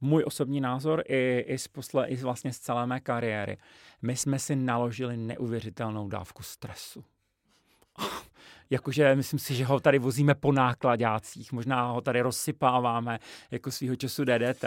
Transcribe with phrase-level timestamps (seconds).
[0.00, 3.58] můj osobní názor i, i, z posle, i vlastně z celé mé kariéry.
[4.02, 7.04] My jsme si naložili neuvěřitelnou dávku stresu.
[8.70, 13.18] Jakože myslím si, že ho tady vozíme po nákladácích, možná ho tady rozsypáváme
[13.50, 14.64] jako svýho času DDT.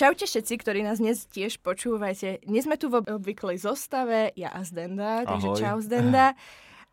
[0.00, 2.40] Čaute všetci, ktorí nás dnes tiež počúvate.
[2.48, 5.60] Dnes sme tu v obvyklej zostave, ja a Zdenda, takže Ahoj.
[5.60, 6.32] čau Zdenda.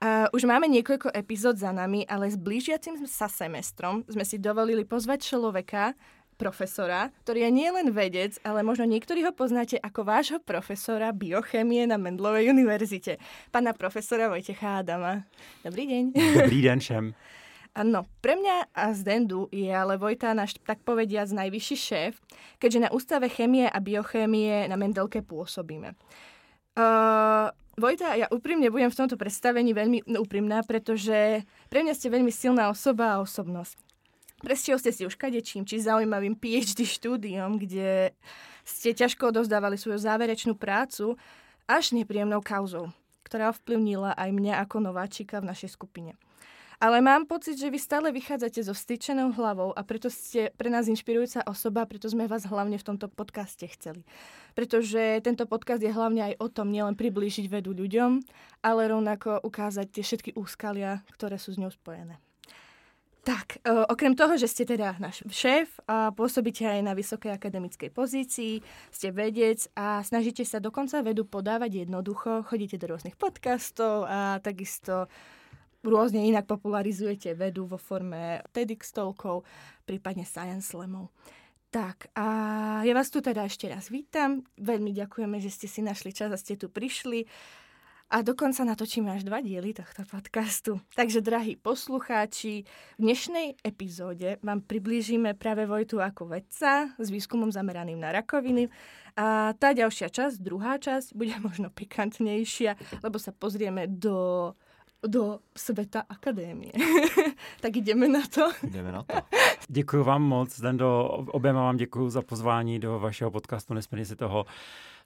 [0.04, 4.84] Uh, už máme niekoľko epizód za nami, ale s blížiacim sa semestrom sme si dovolili
[4.84, 5.96] pozvať človeka,
[6.36, 11.96] profesora, ktorý je nielen vedec, ale možno niektorí ho poznáte ako vášho profesora biochemie na
[11.96, 13.24] Mendlovej univerzite.
[13.56, 15.24] Pána profesora Vojtecha Adama.
[15.64, 16.04] Dobrý deň.
[16.44, 17.16] Dobrý den všem.
[17.78, 22.18] Áno, pre mňa a z Dendu je ale Vojta náš, tak povediac, najvyšší šéf,
[22.58, 25.94] keďže na Ústave chemie a biochémie na Mendelke pôsobíme.
[26.74, 32.34] Uh, Vojta, ja úprimne budem v tomto predstavení veľmi úprimná, pretože pre mňa ste veľmi
[32.34, 33.78] silná osoba a osobnosť.
[34.42, 38.18] Prešiel ste si už kadečím, či zaujímavým PhD štúdiom, kde
[38.66, 41.14] ste ťažko odozdávali svoju záverečnú prácu,
[41.70, 42.90] až nepríjemnou kauzou,
[43.22, 46.18] ktorá ovplyvnila aj mňa ako nováčika v našej skupine.
[46.78, 50.86] Ale mám pocit, že vy stále vychádzate so vstyčenou hlavou a preto ste pre nás
[50.86, 54.06] inšpirujúca osoba, preto sme vás hlavne v tomto podcaste chceli.
[54.54, 58.22] Pretože tento podcast je hlavne aj o tom nielen priblížiť vedu ľuďom,
[58.62, 62.22] ale rovnako ukázať tie všetky úskalia, ktoré sú s ňou spojené.
[63.26, 67.92] Tak, e, okrem toho, že ste teda náš šéf a pôsobíte aj na vysokej akademickej
[67.92, 74.40] pozícii, ste vedec a snažíte sa dokonca vedu podávať jednoducho, chodíte do rôznych podcastov a
[74.40, 75.12] takisto
[75.84, 79.46] rôzne inak popularizujete vedu vo forme TEDx talkov,
[79.86, 81.14] prípadne Science Slamov.
[81.68, 82.26] Tak a
[82.88, 84.48] ja vás tu teda ešte raz vítam.
[84.56, 87.28] Veľmi ďakujeme, že ste si našli čas a ste tu prišli.
[88.08, 90.80] A dokonca natočíme až dva diely tohto podcastu.
[90.96, 92.64] Takže, drahí poslucháči,
[92.96, 98.72] v dnešnej epizóde vám priblížime práve Vojtu ako vedca s výskumom zameraným na rakoviny.
[99.20, 104.56] A tá ďalšia časť, druhá časť, bude možno pikantnejšia, lebo sa pozrieme do
[105.08, 106.72] do sveta akadémie.
[107.62, 108.52] tak jdeme na to.
[108.64, 109.16] Jdeme na to.
[109.68, 114.46] Děkuji vám moc, Zdendo, oběma vám děkuji za pozvání do vašeho podcastu, nesmírně si toho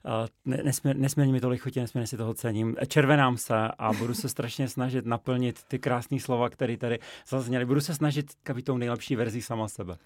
[0.04, 2.76] Uh, nesmír, nesmírně mi to lichotě, nesmírně si toho cením.
[2.88, 6.98] Červenám se a budu se strašně snažit naplnit ty krásné slova, které tady
[7.28, 7.64] zazněly.
[7.64, 9.96] Budu se snažit být tou nejlepší verzí sama sebe.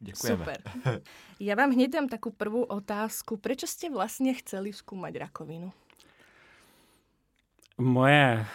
[0.00, 0.44] Děkujeme.
[0.44, 1.00] Super.
[1.40, 3.40] Ja vám hneď dám takú prvú otázku.
[3.40, 5.72] Prečo ste vlastne chceli skúmať rakovinu?
[7.80, 8.46] Moje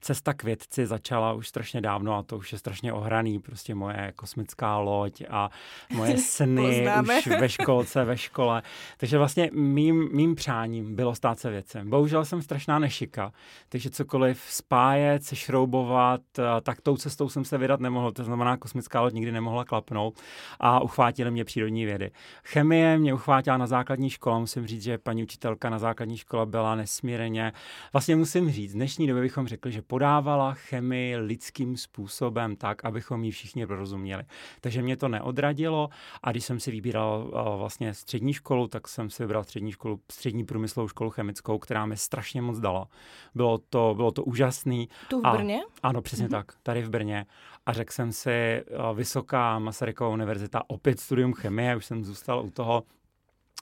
[0.00, 4.12] cesta k vědci začala už strašně dávno a to už je strašně ohraný, prostě moje
[4.16, 5.50] kosmická loď a
[5.94, 8.62] moje sny už ve školce, ve škole.
[8.96, 11.90] Takže vlastně mým, mým přáním bylo stát se vědcem.
[11.90, 13.32] Bohužel jsem strašná nešika,
[13.68, 16.20] takže cokoliv spájet, se šroubovat,
[16.62, 18.12] tak tou cestou jsem se vydat nemohl.
[18.12, 20.20] To znamená, kosmická loď nikdy nemohla klapnout
[20.60, 22.10] a uchvátili mě přírodní vědy.
[22.44, 26.74] Chemie mě uchvátila na základní škole, musím říct, že paní učitelka na základní škole byla
[26.74, 27.52] nesmírně,
[27.92, 28.72] vlastně musím říct, říct.
[28.72, 34.24] V dnešní době bychom řekli, že podávala chemii lidským způsobem tak, abychom ji všichni rozuměli.
[34.60, 35.88] Takže mě to neodradilo
[36.22, 40.44] a když jsem si vybíral vlastně střední školu, tak jsem si vybral střední školu, střední
[40.44, 42.88] průmyslovou školu chemickou, která mi strašně moc dala.
[43.34, 44.88] Bylo to, bylo to úžasný.
[45.08, 45.60] Tu v Brně?
[45.82, 46.30] A, ano, přesně mm-hmm.
[46.30, 47.26] tak, tady v Brně.
[47.66, 52.82] A řekl jsem si, Vysoká Masarykova univerzita, opět studium chemie, už jsem zůstal u toho,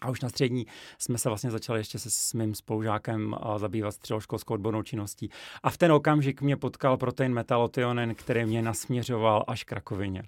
[0.05, 0.67] a už na střední
[0.99, 5.31] jsme se vlastně začali ještě se s mým spolužákem zabývat středoškolskou odbornou činností.
[5.63, 10.23] A v ten okamžik mě potkal protein metalotionin, který mě nasměřoval až k rakovině.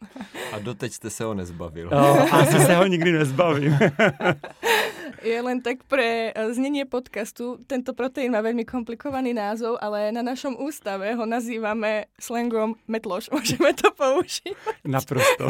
[0.52, 1.88] A doteď jste se ho nezbavil.
[1.88, 3.78] O, asi se ho nikdy nezbavím.
[5.22, 7.58] je len tak pre eh, znenie podcastu.
[7.66, 13.30] Tento proteín má veľmi komplikovaný názov, ale na našom ústave ho nazývame slangom metloš.
[13.34, 14.84] Môžeme to použiť.
[14.84, 15.48] Naprosto.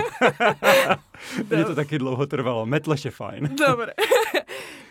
[1.51, 2.67] Mně to taky dlouho trvalo.
[2.67, 3.57] Metloš je fajn.
[3.57, 3.93] Dobre.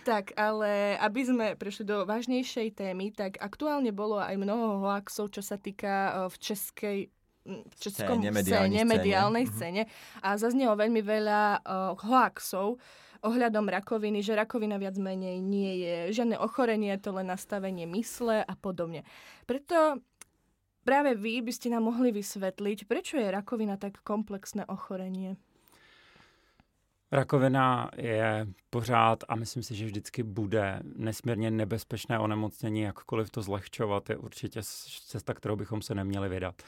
[0.05, 5.41] Tak, ale aby sme prešli do vážnejšej témy, tak aktuálne bolo aj mnoho hoaxov, čo
[5.41, 6.99] sa týka eh, v českej
[7.45, 9.81] v českom scéne, mediálnej scéne, mediálnej scéne.
[10.25, 12.81] A zaznelo veľmi veľa uh, hoaxov,
[13.25, 18.53] ohľadom rakoviny, že rakovina viac menej nie je žiadne ochorenie, to len nastavenie mysle a
[18.53, 19.01] podobne.
[19.49, 19.99] Preto
[20.85, 25.41] práve vy by ste nám mohli vysvetliť, prečo je rakovina tak komplexné ochorenie?
[27.15, 34.09] Rakovina je pořád a myslím si, že vždycky bude nesmírně nebezpečné onemocnění, jakkoliv to zlehčovat,
[34.09, 34.59] je určitě
[35.07, 36.61] cesta, kterou bychom se neměli vydat.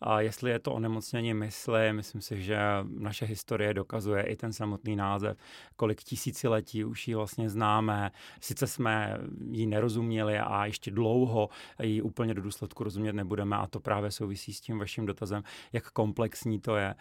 [0.00, 2.58] A jestli je to onemocnění mysli, myslím si, že
[2.98, 5.36] naše historie dokazuje i ten samotný název,
[5.76, 8.10] kolik tisíciletí už ji vlastně známe.
[8.40, 9.18] Sice jsme
[9.50, 11.48] ji nerozuměli a ještě dlouho
[11.82, 15.42] ji úplně do důsledku rozumět nebudeme a to právě souvisí s tím vaším dotazem,
[15.72, 16.94] jak komplexní to je.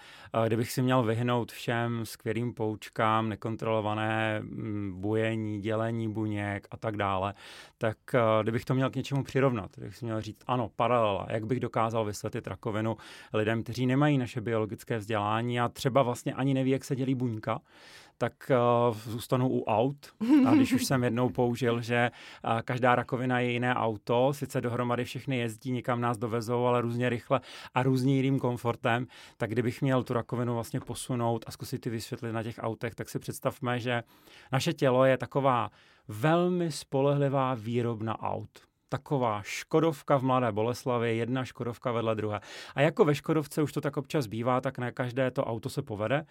[0.48, 2.54] Kdybych si měl vyhnout všem skvělým
[2.90, 7.34] poučkám, nekontrolované mm, bujení, dělení buněk a tak dále,
[7.78, 7.98] tak
[8.42, 12.06] kdybych to měl k něčemu přirovnat, kdybych si měl říct, ano, paralela, jak bych dokázal
[12.06, 12.98] vysvětlit rakovinu,
[13.34, 17.62] lidem, kteří nemají naše biologické vzdělání a třeba vlastně ani neví, jak se dělí buňka,
[18.20, 18.52] tak
[18.90, 19.98] uh, zůstanu u aut.
[20.48, 22.12] A když už jsem jednou použil, že
[22.44, 27.10] uh, každá rakovina je jiné auto, sice dohromady všechny jezdí, někam nás dovezou, ale různě
[27.10, 27.42] rychle
[27.74, 29.08] a různě jiným komfortem,
[29.38, 33.10] tak kdybych měl tu rakovinu vlastně posunout a zkusit ty vysvětlit na těch autech, tak
[33.10, 34.04] si představme, že
[34.52, 35.70] naše tělo je taková
[36.08, 42.40] velmi spolehlivá výrobna aut taková Škodovka v Mladé Boleslavi, jedna Škodovka vedle druhé.
[42.76, 45.82] A jako ve Škodovce už to tak občas bývá, tak ne každé to auto se
[45.82, 46.26] povede.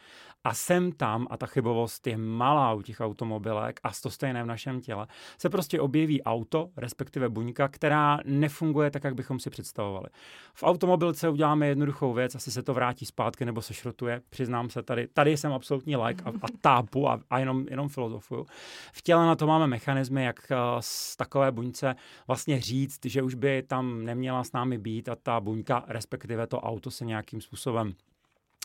[0.44, 4.46] A sem tam, a ta chybovost je malá u těch automobilek a to stejné v
[4.46, 5.06] našem těle,
[5.38, 10.06] se prostě objeví auto, respektive buňka, která nefunguje tak, jak bychom si představovali.
[10.54, 14.22] V automobilce uděláme jednoduchou věc, asi se to vrátí zpátky nebo se šrotuje.
[14.30, 18.46] Přiznám se tady, tady jsem absolutní like a, a tápu a, a jenom, jenom filozofuju.
[18.92, 21.94] V těle na to máme mechanismy, jak eh, z takové buňce
[22.26, 26.46] vlastně vlastně říct, že už by tam neměla s námi být a ta buňka, respektive
[26.46, 27.94] to auto se nějakým způsobem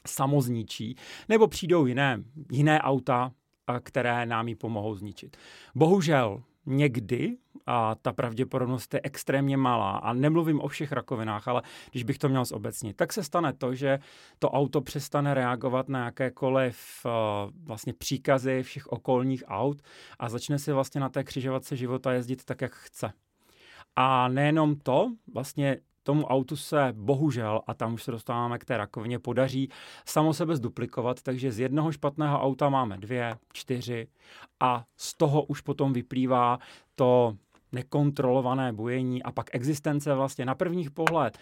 [0.08, 0.96] samozničí,
[1.30, 3.32] nebo přijdou jiné, jiné auta,
[3.84, 5.38] které nám ji pomohou zničit.
[5.76, 12.04] Bohužel někdy, a ta pravděpodobnost je extrémně malá, a nemluvím o všech rakovinách, ale když
[12.04, 14.00] bych to měl zobecnit, tak se stane to, že
[14.40, 17.12] to auto přestane reagovat na jakékoliv uh,
[17.68, 19.82] vlastně příkazy všech okolních aut
[20.20, 23.14] a začne si vlastně na té křižovatce života jezdit tak, jak chce.
[23.96, 28.78] A nejenom to, vlastně tomu autu se bohužel, a tam už se dostáváme k té
[28.78, 29.70] rakovině, podaří
[30.06, 34.08] samo sebe zduplikovat, takže z jednoho špatného auta máme dvě, čtyři
[34.60, 36.60] a z toho už potom vyplývá
[36.96, 37.38] to
[37.72, 41.38] nekontrolované bujení a pak existence vlastně na prvních pohled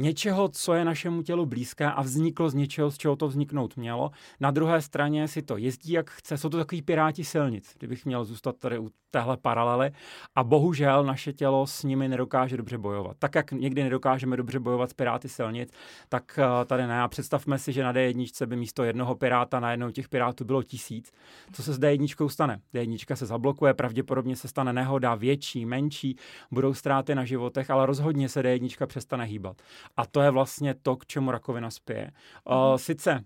[0.00, 4.10] něčeho, co je našemu tělu blízké a vzniklo z něčeho, z čeho to vzniknout mělo.
[4.40, 6.38] Na druhé straně si to jezdí, jak chce.
[6.38, 9.90] Jsou to takový piráti silnic, kdybych měl zůstat tady u téhle paralely.
[10.34, 13.16] A bohužel naše tělo s nimi nedokáže dobře bojovat.
[13.18, 15.70] Tak, jak někdy nedokážeme dobře bojovat s piráty silnic,
[16.08, 17.02] tak eh, tady ne.
[17.02, 20.62] A představme si, že na D1 by místo jednoho piráta na jednou těch pirátů bylo
[20.62, 21.12] tisíc.
[21.52, 22.60] Co se s D1 stane?
[22.74, 26.16] D1 se zablokuje, pravděpodobně se stane nehoda větší, menší,
[26.50, 29.62] budou ztráty na životech, ale rozhodně se D1 přestane hýbat.
[29.96, 32.10] A to je vlastně to, k čemu rakovina spěje.
[32.48, 32.78] Mm.
[32.78, 33.24] Sice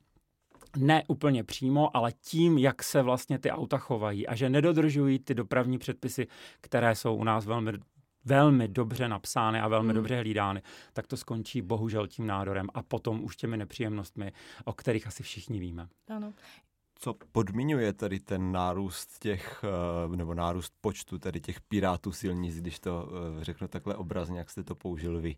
[0.76, 5.34] ne úplně přímo, ale tím, jak se vlastně ty auta chovají a že nedodržují ty
[5.34, 6.26] dopravní předpisy,
[6.60, 7.72] které jsou u nás velmi
[8.24, 9.94] velmi dobře napsány a velmi hmm.
[9.94, 10.62] dobře hlídány,
[10.92, 14.32] tak to skončí bohužel tím nádorem a potom už těmi nepříjemnostmi,
[14.64, 15.88] o kterých asi všichni víme.
[16.08, 16.32] Ano.
[16.94, 22.80] Co podmiňuje tady ten nárůst těch, eh, nebo nárůst počtu tady těch pirátů silnic, když
[22.80, 23.08] to
[23.40, 25.36] eh, řeknu takhle obrazně, jak jste to použil vy?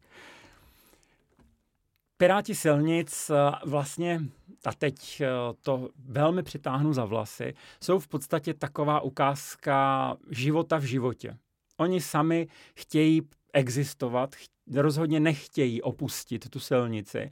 [2.18, 4.20] Piráti silnic eh, vlastně,
[4.64, 5.28] a teď eh,
[5.60, 11.38] to velmi přitáhnu za vlasy, jsou v podstatě taková ukázka života v životě.
[11.76, 13.22] Oni sami chtějí
[13.56, 14.37] existovat,
[14.75, 17.31] rozhodně nechtějí opustit tu silnici.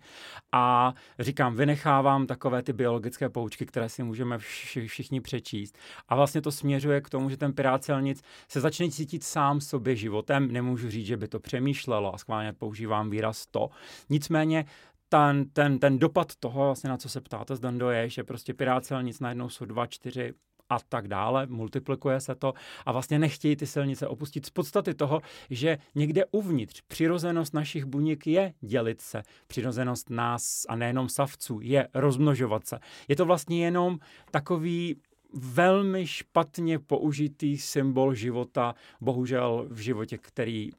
[0.52, 5.78] A říkám, vynechávám takové ty biologické poučky, které si můžeme všichni přečíst.
[6.08, 9.96] A vlastně to směřuje k tomu, že ten pirát silnic se začne cítit sám sobě
[9.96, 10.52] životem.
[10.52, 13.70] Nemůžu říct, že by to přemýšlelo a schválně používám výraz to.
[14.10, 14.64] Nicméně
[15.08, 18.84] ten, ten, ten dopad toho, vlastně na co se ptáte, Zdando, je, že prostě pirát
[18.84, 20.34] silnic najednou jsou dva, čtyři,
[20.74, 22.54] a tak dále, multiplikuje se to
[22.86, 28.26] a vlastně nechtějí ty silnice opustit z podstaty toho, že někde uvnitř přirozenost našich buněk
[28.26, 29.22] je dělit se.
[29.46, 32.78] Přirozenost nás a nejenom savců je rozmnožovat se.
[33.08, 33.98] Je to vlastně jenom
[34.30, 34.96] takový
[35.34, 40.70] velmi špatně použitý symbol života, bohužel v životě, který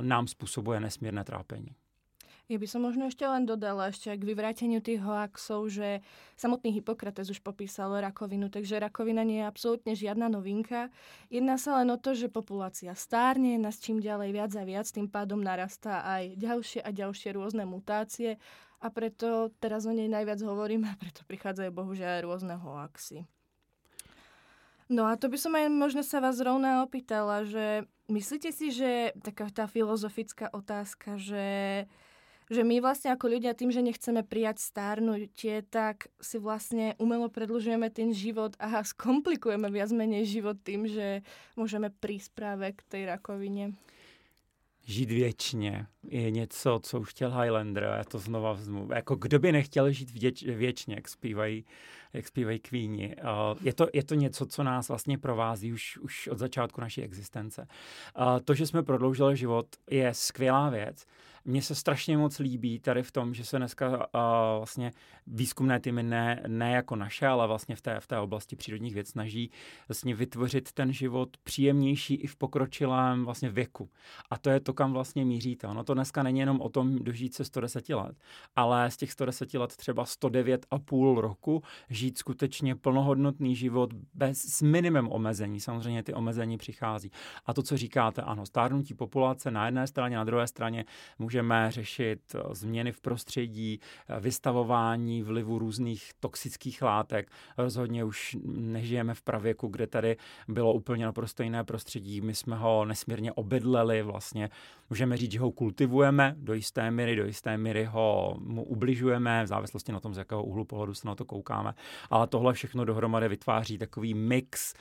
[0.00, 1.68] nám způsobuje nesmírné trápení.
[2.52, 6.04] Ja by som možno ešte len dodala ešte k vyvráteniu tých hoaxov, že
[6.36, 10.92] samotný Hippokrates už popísal rakovinu, takže rakovina nie je absolútne žiadna novinka.
[11.32, 15.08] Jedná sa len o to, že populácia stárne, nás čím ďalej viac a viac, tým
[15.08, 18.36] pádom narastá aj ďalšie a ďalšie rôzne mutácie
[18.84, 23.24] a preto teraz o nej najviac hovorím a preto prichádzajú bohužiaľ aj rôzne hoaxy.
[24.92, 29.16] No a to by som aj možno sa vás rovná opýtala, že myslíte si, že
[29.24, 31.44] taká tá filozofická otázka, že
[32.52, 37.88] že my vlastne ako ľudia tým, že nechceme prijať stárnutie, tak si vlastne umelo predlžujeme
[37.88, 41.24] ten život a skomplikujeme viac menej život tým, že
[41.56, 43.72] môžeme prísť práve k tej rakovine.
[44.84, 48.88] Žít věčně je něco, co už chtěl Highlander já to znova vzmu.
[48.94, 51.64] Jako kdo by nechtěl žít věč, věčně, jak zpívají,
[52.12, 53.14] jak zpívají kvíni.
[53.62, 57.66] Je to, je to něco, co nás vlastně provází už, už od začátku naší existence.
[58.44, 61.06] To, že jsme prodloužili život, je skvělá věc,
[61.44, 64.02] mně se strašně moc líbí tady v tom, že se dneska uh,
[64.56, 64.92] vlastně
[65.26, 69.08] výzkumné týmy ne, ne jako naše, ale vlastně v té, v té oblasti přírodních věd
[69.08, 69.50] snaží
[69.88, 73.90] vlastně vytvořit ten život příjemnější i v pokročilém vlastně věku.
[74.30, 75.66] A to je to, kam vlastně míříte.
[75.66, 78.16] Ono to dneska není jenom o tom dožít se 110 let,
[78.56, 85.08] ale z těch 110 let třeba 109,5 roku žít skutečně plnohodnotný život bez, s minimem
[85.12, 85.60] omezení.
[85.60, 87.10] Samozřejmě ty omezení přichází.
[87.46, 90.84] A to, co říkáte, ano, stárnutí populace na jedné straně, na druhé straně
[91.18, 97.30] může můžeme řešit eh, změny v prostředí, eh, vystavování vlivu různých toxických látek.
[97.58, 100.16] Rozhodně už nežijeme v pravěku, kde tady
[100.48, 102.20] bylo úplně naprosto jiné prostředí.
[102.20, 104.50] My jsme ho nesmírně obydleli vlastně.
[104.90, 109.46] Můžeme říct, že ho kultivujeme do jisté míry, do jisté míry ho mu ubližujeme, v
[109.46, 111.74] závislosti na tom, z jakého úhlu pohledu se na to koukáme.
[112.10, 114.74] Ale tohle všechno dohromady vytváří takový mix,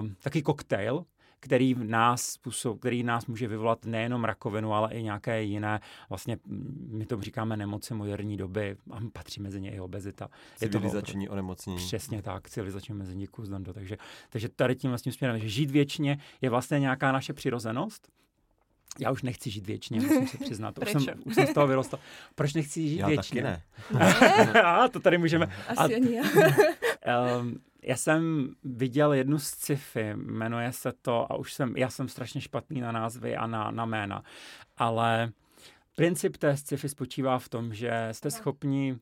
[0.00, 1.04] um, takový koktejl,
[1.40, 6.38] který v nás způsob, který nás může vyvolat nejenom rakovinu, ale i nějaké jiné, vlastně
[6.88, 10.28] my to říkáme nemoci moderní doby a patří mezi ně i obezita.
[10.56, 11.76] Civilizační je to, onemocnění.
[11.76, 13.72] Přesně tak, civilizační omezení, kus Dando.
[13.72, 13.96] Takže,
[14.30, 18.08] takže tady tím vlastně směrem, že žít věčně je vlastně nějaká naše přirozenost,
[18.98, 20.78] já už nechci žít věčně, musím se přiznat.
[20.78, 21.98] Už jsem, už jsem z toho vyrostl.
[22.34, 23.40] Proč nechci žít já věčně?
[23.40, 24.62] Já taky ne.
[24.62, 25.46] a to tady můžeme.
[25.68, 26.22] Asi a, ani já.
[27.40, 32.08] Um, já jsem viděl jednu z sci-fi, jmenuje se to, a už jsem, já jsem
[32.08, 34.22] strašně špatný na názvy a na, na jména,
[34.76, 35.32] ale
[35.96, 38.98] princip té sci-fi spočívá v tom, že jste schopni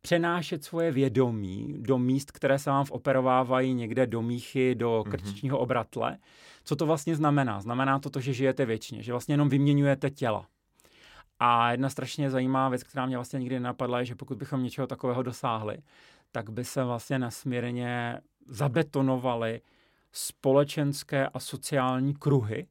[0.00, 5.10] přenášet svoje vědomí do míst, které se vám operovávají někde do míchy, do mhm.
[5.10, 6.18] krčičního obratle.
[6.64, 7.60] Co to vlastně znamená?
[7.60, 10.46] Znamená to to, že žijete věčně, že vlastně jenom vyměňujete těla.
[11.40, 14.86] A jedna strašně zajímavá věc, která mě vlastně nikdy nenapadla, je, že pokud bychom něčeho
[14.86, 15.78] takového dosáhli,
[16.32, 19.60] tak by se vlastně nasměrně zabetonovaly
[20.12, 22.66] společenské a sociální kruhy.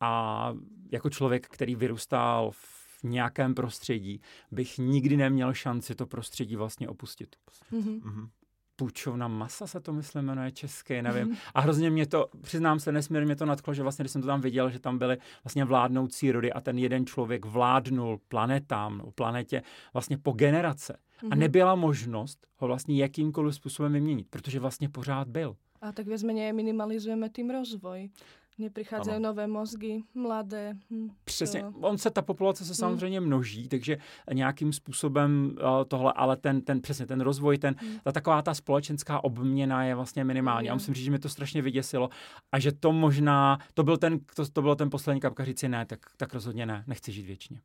[0.00, 0.52] A
[0.92, 4.20] jako člověk, který vyrůstal v nějakém prostředí,
[4.50, 7.36] bych nikdy neměl šanci to prostředí vlastně opustit.
[7.72, 8.28] Mm-hmm
[8.76, 11.28] půjčovna masa se to myslím jmenuje česky, nevím.
[11.28, 11.36] Mm-hmm.
[11.54, 14.26] A hrozně mě to, přiznám se, nesmírně mě to nadklo, že vlastně, když jsem to
[14.26, 19.10] tam viděl, že tam byly vlastně vládnoucí rody a ten jeden člověk vládnul planetám, no,
[19.10, 20.98] planetě vlastně po generace.
[21.22, 21.28] Mm-hmm.
[21.30, 21.40] A mhm.
[21.40, 25.56] nebyla možnost ho vlastně jakýmkoliv způsobem vyměnit, protože vlastně pořád byl.
[25.80, 28.10] A tak viac minimalizujeme tím rozvoj.
[28.58, 29.32] Neprichádzajú ano.
[29.32, 30.76] nové mozgy, mladé.
[30.90, 31.62] Hm, Přesně.
[31.62, 31.72] To...
[31.80, 32.74] On se, ta populace se hm.
[32.74, 33.24] samozřejmě hm.
[33.24, 33.98] množí, takže
[34.32, 37.98] nějakým způsobem uh, tohle, ale ten, ten přesně ten rozvoj, ten, hm.
[38.04, 40.70] ta taková ta společenská obměna je vlastně minimální.
[40.70, 42.08] A musím říct, že mi to strašně vyděsilo.
[42.52, 45.86] A že to možná, to byl ten, to, to bylo ten poslední kapka říci ne,
[45.86, 47.60] tak, tak rozhodně ne, nechci žít věčně.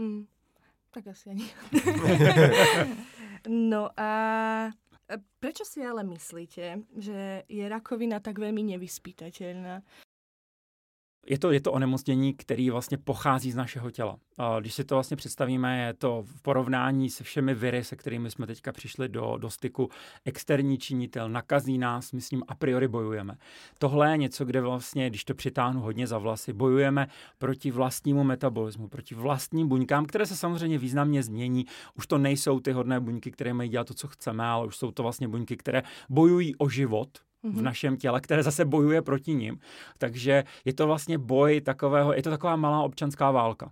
[0.00, 0.26] Hm.
[0.90, 1.46] Tak asi ani.
[3.70, 4.10] no a
[5.40, 9.82] Prečo si ale myslíte, že je rakovina tak veľmi nevyspytateľná?
[11.26, 14.16] Je to, je to onemocnění, který vlastně pochází z našeho těla.
[14.60, 18.46] Když si to vlastně představíme, je to v porovnání se všemi viry, se kterými jsme
[18.46, 19.88] teďka přišli do, do styku,
[20.24, 23.36] externí činitel nakazí nás, my s ním a priori bojujeme.
[23.78, 27.08] Tohle je něco, kde vlastně, když to přitáhnu hodně za vlasy, bojujeme
[27.38, 31.66] proti vlastnímu metabolismu, proti vlastním buňkám, které se samozřejmě významně změní.
[31.94, 34.90] Už to nejsou ty hodné buňky, které mají dělat to, co chceme, ale už jsou
[34.90, 37.08] to vlastně buňky, které bojují o život,
[37.42, 37.64] v mhm.
[37.64, 39.58] našem těle, které zase bojuje proti ním.
[39.98, 43.70] Takže je to vlastně boj takového, je to taková malá občanská válka.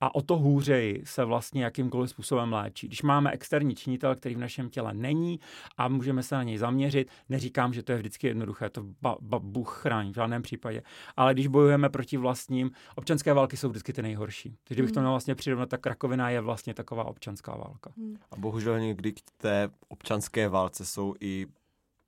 [0.00, 2.86] A o to hůřeji se vlastně jakýmkoliv způsobem léčí.
[2.86, 5.40] Když máme externí činitel, který v našem těle není
[5.76, 9.38] a můžeme se na něj zaměřit, neříkám, že to je vždycky jednoduché, to ba, ba,
[9.38, 10.82] Bůh chrání v žádném případě.
[11.16, 14.56] Ale když bojujeme proti vlastním, občanské války jsou vždycky ty nejhorší.
[14.64, 15.04] Takže kdybych to hmm.
[15.04, 17.92] měl vlastně přirovnat, tak rakovina je vlastně taková občanská válka.
[17.96, 18.16] Hmm.
[18.30, 21.46] A bohužel někdy k té občanské válce jsou i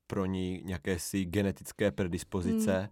[0.07, 2.89] pro ní nějaké si genetické predispozice hmm.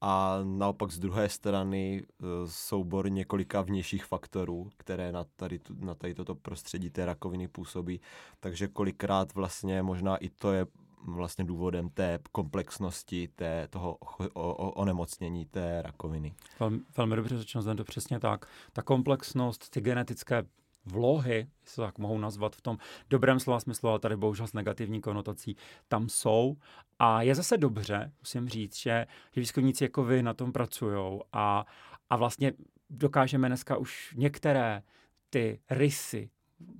[0.00, 6.14] a naopak z druhé strany e, soubor několika vnějších faktorů, které na tady, na tady
[6.14, 8.00] toto prostředí té rakoviny působí.
[8.40, 10.66] Takže kolikrát vlastně možná i to je
[11.04, 13.98] vlastně důvodem té komplexnosti té, toho
[14.34, 16.34] o, o, onemocnění té rakoviny.
[16.60, 18.46] Velmi, velmi dobře řečeno, to přesně tak.
[18.72, 20.42] Ta komplexnost, ty genetické
[20.88, 22.78] vlohy, se tak mohou nazvat v tom
[23.10, 25.56] dobrém slova smyslu, ale tady bohužel s negativní konotací,
[25.88, 26.56] tam jsou.
[26.98, 31.66] A je zase dobře, musím říct, že, že výzkumníci jako vy na tom pracují a,
[32.10, 32.52] a vlastně
[32.90, 34.82] dokážeme dneska už některé
[35.30, 36.30] ty rysy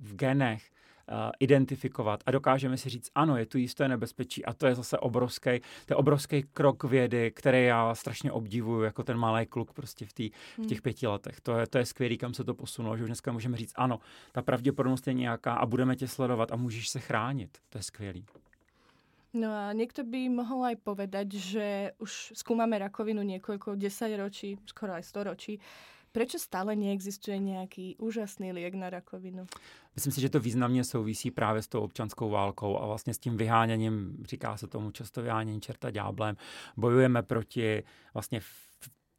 [0.01, 0.71] v genech
[1.39, 5.59] identifikovat a dokážeme si říct, ano, je tu jisté nebezpečí a to je zase obrovský,
[5.85, 10.13] to je obrovský krok vědy, který já strašně obdivuju jako ten malý kluk prostě v,
[10.13, 10.83] tý, v těch hmm.
[10.83, 11.41] pěti letech.
[11.41, 13.99] To je, to je skvělý, kam se to posunulo, že už dneska můžeme říct, ano,
[14.31, 17.57] ta pravděpodobnost je nějaká a budeme tě sledovat a můžeš se chránit.
[17.69, 18.25] To je skvělý.
[19.29, 25.05] No a niekto by mohol aj povedať, že už skúmame rakovinu niekoľko desaťročí, skoro aj
[25.05, 25.61] storočí.
[26.11, 29.45] Prečo stále neexistuje nějaký úžasný liek na rakovinu?
[29.95, 33.37] Myslím si, že to významně souvisí právě s tou občanskou válkou a vlastně s tím
[33.37, 36.35] vyháněním, říká se tomu často vyhánění čerta dňáblem.
[36.77, 38.41] Bojujeme proti vlastně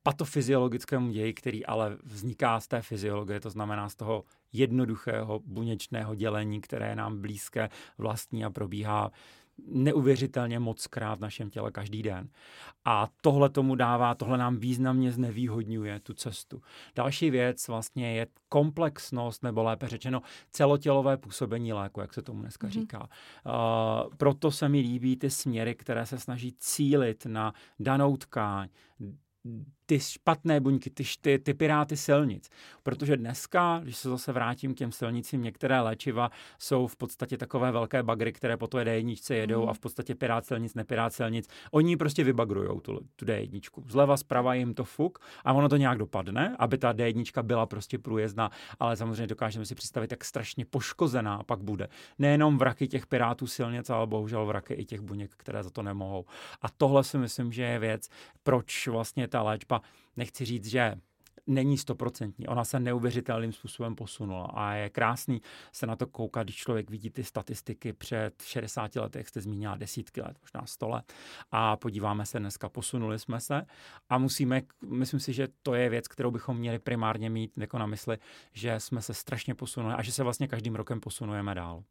[0.02, 6.60] patofyziologickému ději, který ale vzniká z té fyziologie, to znamená z toho jednoduchého buněčného dělení,
[6.60, 7.68] které je nám blízké,
[7.98, 9.10] vlastní a probíhá
[9.66, 12.28] neuvěřitelně moc krát v našem těle každý den.
[12.84, 16.62] A tohle tomu dává, tohle nám významně znevýhodňuje tu cestu.
[16.94, 22.66] Další věc vlastně je komplexnost, nebo lépe řečeno celotělové působení léku, jak se tomu dneska
[22.66, 22.70] mm-hmm.
[22.70, 23.00] říká.
[23.00, 28.68] Uh, proto se mi líbí ty směry, které se snaží cílit na danou tkáň,
[29.90, 32.50] ty špatné buňky, ty, ty, ty piráty silnic.
[32.82, 37.72] Protože dneska, když se zase vrátím k těm silnicím, některé léčiva jsou v podstatě takové
[37.72, 39.68] velké bagry, které po té D1 jedou mm.
[39.68, 41.48] a v podstatě pirát silnic, nepirát silnic.
[41.70, 43.60] Oni prostě vybagrujou tu, tu D1.
[43.86, 47.98] Zleva, zprava jim to fuk a ono to nějak dopadne, aby ta D1 byla prostě
[47.98, 51.88] průjezdná, ale samozřejmě dokážeme si představit, jak strašně poškozená pak bude.
[52.18, 56.24] Nejenom vraky těch pirátů silnic, ale bohužel vraky i těch buněk, které za to nemohou.
[56.62, 58.08] A tohle si myslím, že je věc,
[58.42, 59.79] proč vlastně ta léčba
[60.16, 60.94] nechci říct, že
[61.46, 62.46] není stoprocentní.
[62.46, 67.10] Ona se neuvěřitelným způsobem posunula a je krásný se na to koukat, když člověk vidí
[67.10, 71.12] ty statistiky před 60 lety, jak jste zmínila, desítky let, možná 100 let
[71.50, 73.66] a podíváme se dneska, posunuli jsme se
[74.08, 77.86] a musíme, myslím si, že to je věc, kterou bychom měli primárně mít jako na
[77.86, 78.18] mysli,
[78.52, 81.84] že jsme se strašně posunuli a že se vlastně každým rokem posunujeme dál.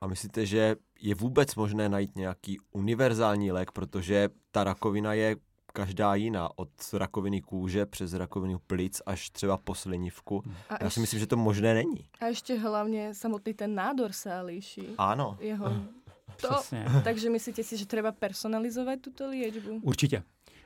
[0.00, 5.36] A myslíte, že je vůbec možné najít nějaký univerzální lék, protože ta rakovina je
[5.72, 10.42] každá jiná, od rakoviny kůže přes rakovinu plic až třeba po slinivku.
[10.68, 12.04] A Já si myslím, že to možné není.
[12.20, 14.88] A ještě hlavně samotný ten nádor se líší.
[14.98, 15.36] Ano.
[15.40, 15.66] Jeho
[16.40, 16.48] to,
[17.04, 19.80] takže myslíte si, že třeba personalizovat tuto léčbu?
[19.82, 20.22] Určitě.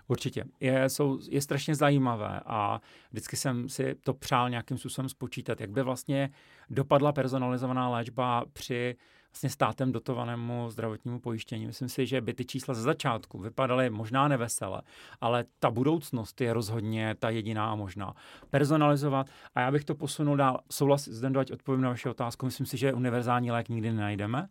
[0.08, 0.44] Určitě.
[0.60, 2.80] Je, jsou, je strašně zajímavé a
[3.10, 6.30] vždycky jsem si to přál nějakým způsobem spočítat, jak by vlastně
[6.70, 8.96] dopadla personalizovaná léčba při
[9.34, 11.66] vlastně státem dotovanému zdravotnímu pojištění.
[11.66, 14.82] Myslím si, že by ty čísla ze začátku vypadaly možná nevesele,
[15.20, 18.14] ale ta budoucnost je rozhodně ta jediná a možná.
[18.50, 20.60] Personalizovat a já bych to posunul dál.
[20.70, 22.46] Souhlas s ať odpovím na vaši otázku.
[22.46, 24.48] Myslím si, že univerzální lék nikdy nenajdeme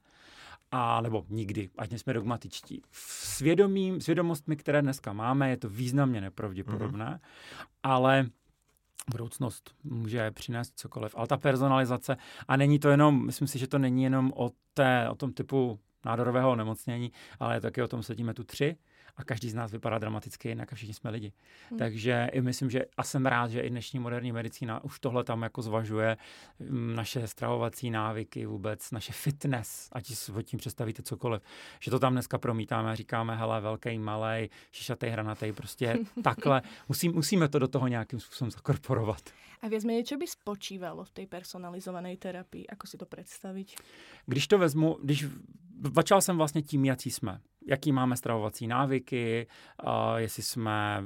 [0.72, 2.82] a nebo nikdy, ať jsme dogmatičtí.
[2.92, 7.68] Svědomím, svědomostmi, které dneska máme, je to významně nepravděpodobné, mm-hmm.
[7.84, 8.26] ale
[9.12, 11.16] budoucnost může přinést cokoliv.
[11.18, 15.10] Ale ta personalizace, a není to jenom, myslím si, že to není jenom o, té,
[15.10, 18.78] o tom typu nádorového onemocnění, ale taky o tom sedíme tu tři
[19.18, 21.34] a každý z nás vypadá dramaticky jinak a všichni jsme lidi.
[21.70, 21.80] Hmm.
[21.80, 25.42] Takže i myslím, že a jsem rád, že i dnešní moderní medicína už tohle tam
[25.42, 26.18] jako zvažuje
[26.60, 31.42] mm, naše stravovací návyky vůbec, naše fitness, ať si pod tím představíte cokoliv,
[31.80, 36.62] že to tam dneska promítáme a říkáme, hele, velký, malý, šišatý, hranatý, prostě takhle.
[36.90, 39.22] Musí, musíme to do toho nějakým způsobem zakorporovat.
[39.64, 42.68] A viac menej, čo by spočívalo v tej personalizované terapii?
[42.68, 43.72] Ako si to představit?
[44.28, 45.26] Když to vezmu, když
[45.96, 49.48] začal jsem vlastně tím, jaký jsme jaký máme stravovací návyky,
[49.84, 51.04] uh, jestli jsme,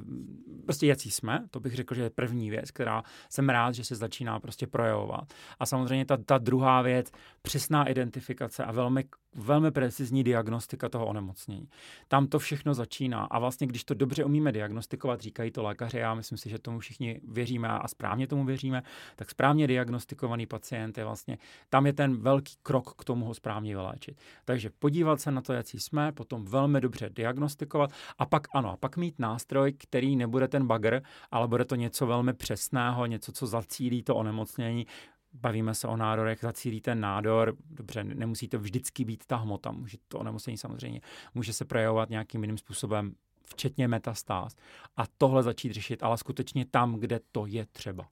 [0.65, 3.95] prostě jaký jsme, to bych řekl, že je první věc, která jsem rád, že se
[3.95, 5.33] začíná prostě projevovat.
[5.59, 9.03] A samozřejmě ta, ta druhá věc, přesná identifikace a velmi,
[9.35, 11.69] velmi precizní diagnostika toho onemocnění.
[12.07, 16.13] Tam to všechno začíná a vlastně, když to dobře umíme diagnostikovat, říkají to lékaři, já
[16.13, 18.83] myslím si, že tomu všichni věříme a správně tomu věříme,
[19.15, 21.37] tak správně diagnostikovaný pacient je vlastně,
[21.69, 24.17] tam je ten velký krok k tomu ho správně vyléčit.
[24.45, 28.77] Takže podívat se na to, jaký jsme, potom velmi dobře diagnostikovat a pak ano, a
[28.77, 33.47] pak mít nástroj, který nebude ten bagr, ale bude to něco velmi přesného, něco, co
[33.47, 34.87] zacílí to onemocnění,
[35.33, 39.97] bavíme se o nádorech, zacílí ten nádor, dobře, nemusí to vždycky být ta hmota, může
[40.07, 41.01] to onemocnění samozřejmě,
[41.33, 43.15] může se projevovat nějakým jiným způsobem,
[43.47, 44.55] včetně metastáz.
[44.97, 48.07] A tohle začít řešit, ale skutečně tam, kde to je třeba.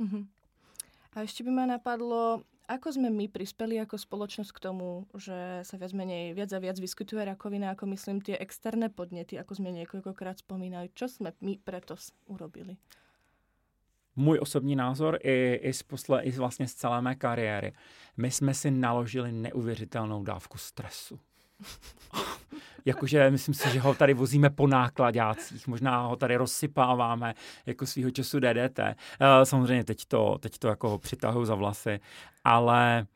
[0.00, 0.26] Mm-hmm.
[1.12, 5.76] A ještě by mě napadlo, Ako sme my prispeli ako spoločnosť k tomu, že sa
[5.76, 10.40] viac menej viac a viac vyskytuje rakovina, ako myslím tie externé podnety, ako sme niekoľkokrát
[10.40, 10.88] spomínali.
[10.96, 11.92] Čo sme my preto
[12.24, 12.80] urobili?
[14.16, 17.72] Můj osobní názor i, i, z posle, i vlastně z celé mé kariéry.
[18.16, 21.20] My jsme si naložili neuvěřitelnou dávku stresu.
[22.84, 27.34] jakože myslím si, že ho tady vozíme po nákladácích, možná ho tady rozsypáváme
[27.66, 28.78] jako svýho času DDT.
[28.78, 28.94] Uh,
[29.44, 32.00] samozřejmě teď to, teď to jako přitahuju za vlasy,
[32.44, 33.06] ale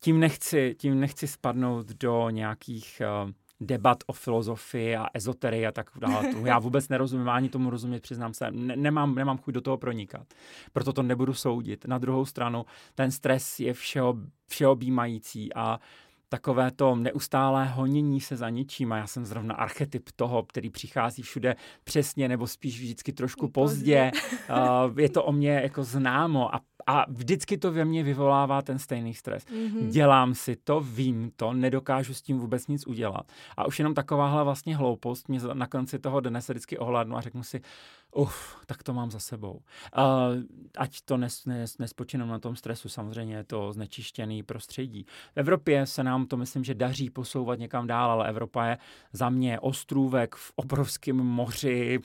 [0.00, 5.90] tím nechci, tím nechci spadnout do nějakých uh, debat o filozofii a ezoterii a tak
[6.00, 6.32] dále.
[6.44, 8.50] Já vůbec nerozumím, ani tomu rozumět, přiznám se.
[8.50, 10.26] Ne, nemám, nemám chuť do toho pronikat.
[10.72, 11.84] Proto to nebudu soudit.
[11.84, 15.80] Na druhou stranu, ten stres je všeho, všeobjímající a
[16.28, 21.22] takové to neustálé honění se za ničím a já jsem zrovna archetyp toho, který přichází
[21.22, 24.10] všude přesně nebo spíš vždycky trošku pozdě.
[24.50, 28.78] uh, je to o mě jako známo a, a vždycky to ve mně vyvolává ten
[28.78, 29.44] stejný stres.
[29.44, 29.90] Mm-hmm.
[29.90, 33.32] Dělám si to, vím to, nedokážu s tím vůbec nic udělat.
[33.56, 37.20] A už jenom takováhle vlastně hloupost mě na konci toho dne se vždycky ohladnu a
[37.20, 37.60] řeknu si,
[38.14, 39.52] uf, tak to mám za sebou.
[39.52, 40.02] Uh,
[40.78, 45.04] ať to nes, nes, nespočinu na tom stresu, samozřejmě je to znečištěný prostředí.
[45.04, 48.78] V Evropě se nám to myslím, že daří posouvat někam dál, ale Evropa je
[49.12, 51.98] za mě ostrůvek v obrovském moři,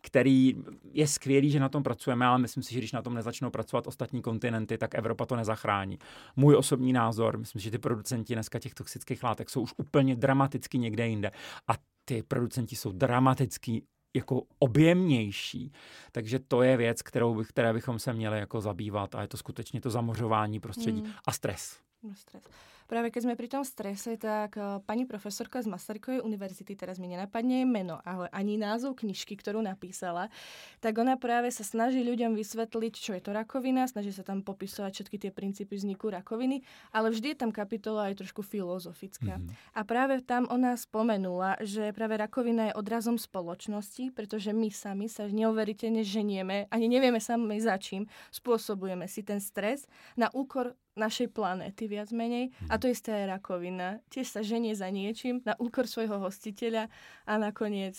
[0.00, 0.54] který
[0.92, 3.86] je skvělý, že na tom pracujeme, ale myslím si, že když na tom nezačnou pracovat
[3.86, 5.98] ostatní kontinenty, tak Evropa to nezachrání.
[6.36, 10.78] Můj osobní názor, myslím, že ty producenti dneska těch toxických látek jsou už úplně dramaticky
[10.78, 11.30] někde jinde.
[11.68, 11.72] A
[12.04, 13.82] ty producenti jsou dramaticky
[14.18, 15.72] jako objemnější.
[16.12, 19.36] Takže to je věc, kterou bych, které bychom se měli jako zabývat a je to
[19.36, 21.10] skutečně to zamořování prostředí mm.
[21.26, 21.78] a stres.
[21.98, 22.46] No, stres.
[22.88, 27.10] Práve keď sme pri tom strese, tak uh, pani profesorka z Masarykovej univerzity, teraz mi
[27.10, 30.32] nenapadne jej meno, ale ani názov knižky, ktorú napísala,
[30.80, 34.94] tak ona práve sa snaží ľuďom vysvetliť, čo je to rakovina, snaží sa tam popisovať
[34.94, 39.36] všetky tie princípy vzniku rakoviny, ale vždy je tam kapitola aj trošku filozofická.
[39.36, 39.76] Mm-hmm.
[39.76, 45.28] A práve tam ona spomenula, že práve rakovina je odrazom spoločnosti, pretože my sami sa
[45.28, 49.84] neuveriteľne ženieme, ani nevieme sami za čím, spôsobujeme si ten stres
[50.16, 52.50] na úkor našej planéty viac menej.
[52.68, 54.02] A to isté je rakovina.
[54.10, 56.90] Tiež sa ženie za niečím na úkor svojho hostiteľa
[57.24, 57.94] a nakoniec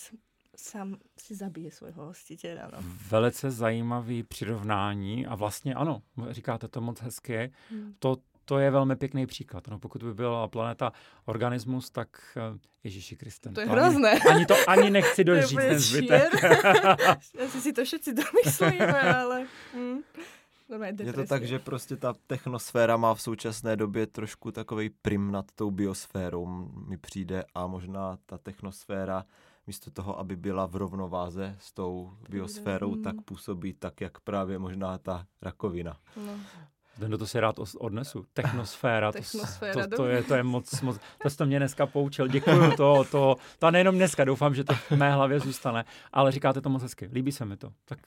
[0.56, 2.68] sám si zabije svojho hostiteľa.
[2.72, 2.78] No.
[3.10, 7.52] Velice zajímavý přirovnání a vlastně ano, říkáte to moc hezky.
[7.70, 7.94] Hmm.
[7.98, 9.68] To, to je velmi pěkný příklad.
[9.68, 10.92] No, pokud by byla planeta
[11.24, 13.50] organismus, tak eh, Ježíši Kriste.
[13.50, 14.10] To je to hrozné.
[14.12, 16.44] Ani, ani to ani nechci dožít ten zbytek.
[17.44, 19.46] Asi si to všetci domyslíme, ale...
[19.74, 20.02] Hmm.
[20.98, 25.46] Je to tak, že prostě ta technosféra má v současné době trošku takový prim nad
[25.54, 26.46] tou biosférou,
[26.86, 29.24] mi přijde, a možná ta technosféra
[29.66, 34.98] místo toho, aby byla v rovnováze s tou biosférou, tak působí tak, jak právě možná
[34.98, 35.96] ta rakovina.
[36.16, 36.32] No.
[36.98, 38.24] Ten to si rád odnesu.
[38.32, 39.12] Technosféra.
[39.12, 42.28] Technosféra to, to, to, je, to je moc, moc, to jste mě dneska poučil.
[42.28, 46.60] Děkuju to, to, to nejenom dneska, doufám, že to v mé hlavě zůstane, ale říkáte
[46.60, 47.08] to moc hezky.
[47.12, 47.72] Líbí se mi to.
[47.84, 47.98] Tak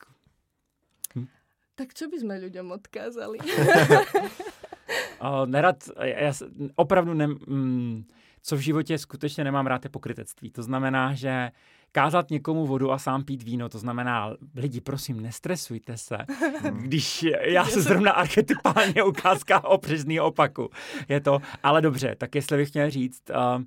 [1.75, 3.37] tak čo by sme ľuďom odkázali?
[5.21, 6.33] uh, nerad, já, já
[6.75, 8.05] opravdu ne, mm,
[8.41, 10.51] co v životě skutečně nemám rád je pokrytectví.
[10.51, 11.51] To znamená, že
[11.91, 16.17] kázat někomu vodu a sám pít víno, to znamená, lidi, prosím, nestresujte se,
[16.71, 19.79] když já se zrovna archetypálně ukázka o
[20.21, 20.69] opaku.
[21.09, 23.63] Je to, ale dobře, tak jestli bych měl říct, uh,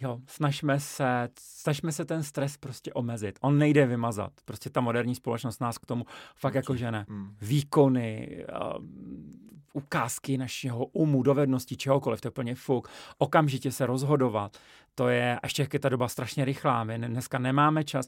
[0.00, 3.38] jo, snažme se, snažme se ten stres prostě omezit.
[3.40, 4.32] On nejde vymazat.
[4.44, 6.04] Prostě ta moderní společnost nás k tomu
[6.36, 7.06] fakt jako žene.
[7.08, 7.36] Mm.
[7.40, 8.38] Výkony,
[8.76, 8.84] uh,
[9.72, 12.88] ukázky našeho umu, dovednosti, čehokoliv, to je úplně fuk.
[13.18, 14.58] Okamžitě se rozhodovat.
[14.94, 18.06] To je, a ještě jak je ta doba strašně rychlá, my dneska nemáme čas.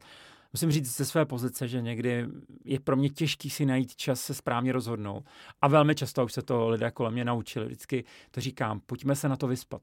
[0.53, 2.27] Musím říct ze své pozice, že někdy
[2.65, 5.25] je pro mě těžký si najít čas se správně rozhodnout.
[5.63, 7.67] A velmi často už se to lidé kolem mě naučili.
[7.67, 9.83] Vždycky to říkám, pojďme se na to vyspat.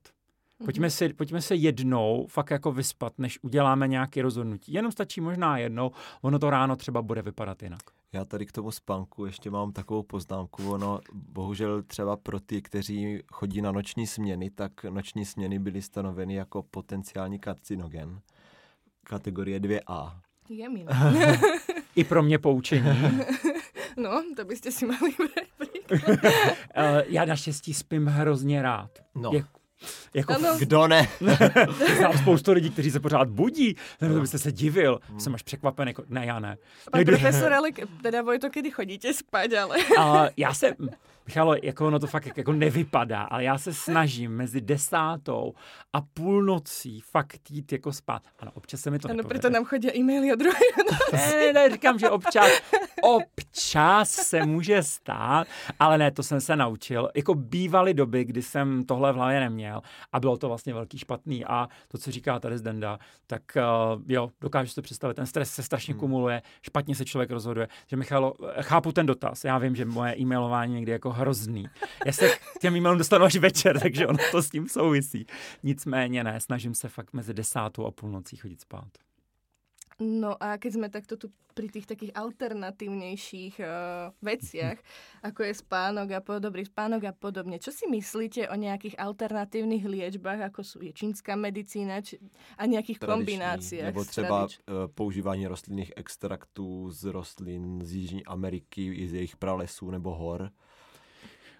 [0.65, 4.73] Pojďme se, pojďme se jednou fakt jako vyspat, než uděláme nějaké rozhodnutí.
[4.73, 5.91] Jenom stačí možná jednou,
[6.21, 7.81] ono to ráno třeba bude vypadat jinak.
[8.13, 10.71] Já tady k tomu spánku ještě mám takovou poznámku.
[10.71, 16.35] Ono, bohužel třeba pro ty, kteří chodí na noční směny, tak noční směny byly stanoveny
[16.35, 18.19] jako potenciální karcinogen
[19.03, 20.19] kategorie 2A.
[20.49, 20.85] Je mi
[21.95, 22.89] I pro mě poučení.
[23.97, 25.11] No, to byste si mohli
[26.75, 28.91] eh, Já naštěstí spím hrozně rád.
[29.15, 29.31] No.
[29.33, 29.43] Je,
[30.13, 30.57] jako, ano.
[30.59, 31.07] Kdo ne?
[31.97, 33.75] Znám spoustu lidí, kteří se pořád budí.
[34.01, 34.13] No.
[34.13, 34.99] To byste se divil.
[35.09, 35.19] Hmm.
[35.19, 36.57] Jsem až překvapen, jako, ne, já ne.
[36.91, 37.69] Pan profesor, ale
[38.01, 39.77] teda to, kdy chodíte spát, ale...
[39.99, 40.75] A já se,
[41.27, 45.53] Michalo, jako ono to fakt jako nevypadá, ale já se snažím mezi desátou
[45.93, 48.21] a půlnocí fakt jít jako spát.
[48.39, 50.59] Ano, občas se mi to Ano, proto nám chodí e-maily od druhé
[51.13, 52.47] Ne, ne, říkám, že občas,
[53.03, 55.47] občas se může stát,
[55.79, 57.09] ale ne, to jsem se naučil.
[57.15, 59.81] Jako bývaly doby, kdy jsem tohle v hlavě neměl
[60.11, 64.31] a bylo to vlastně velký špatný a to, co říká tady Zdenda, tak uh, jo,
[64.41, 65.99] dokážu si představit, ten stres se strašně hmm.
[65.99, 67.67] kumuluje, špatně se člověk rozhoduje.
[67.87, 71.65] Že Michalo, chápu ten dotaz, já vím, že moje e-mailování někdy jako hrozný.
[72.05, 75.25] Já se k těm e-mailům dostanu až večer, takže ono to s tím souvisí.
[75.63, 79.06] Nicméně ne, snažím se fakt mezi desátou a půlnocí chodit spát.
[79.97, 84.77] No a keď sme takto tu pri tých takých alternatívnejších uh, veciach,
[85.27, 90.53] ako je spánok a dobrý spánok a podobne, čo si myslíte o nejakých alternatívnych liečbách,
[90.53, 92.21] ako sú je čínska medicína či,
[92.61, 93.89] a nejakých Tradiční, kombináciách?
[93.89, 94.49] Nebo třeba uh,
[94.93, 100.51] používání rostlinných extraktů z rostlin z Jižní Ameriky, z jejich pralesů nebo hor.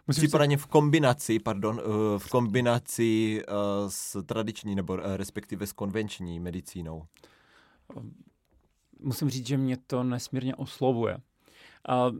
[0.08, 3.41] Musím Případně v kombinaci, pardon, uh, v kombinaci
[3.88, 7.04] s tradiční nebo respektive s konvenční medicínou
[9.00, 11.17] musím říct, že mě to nesmírně oslovuje.
[11.89, 12.12] A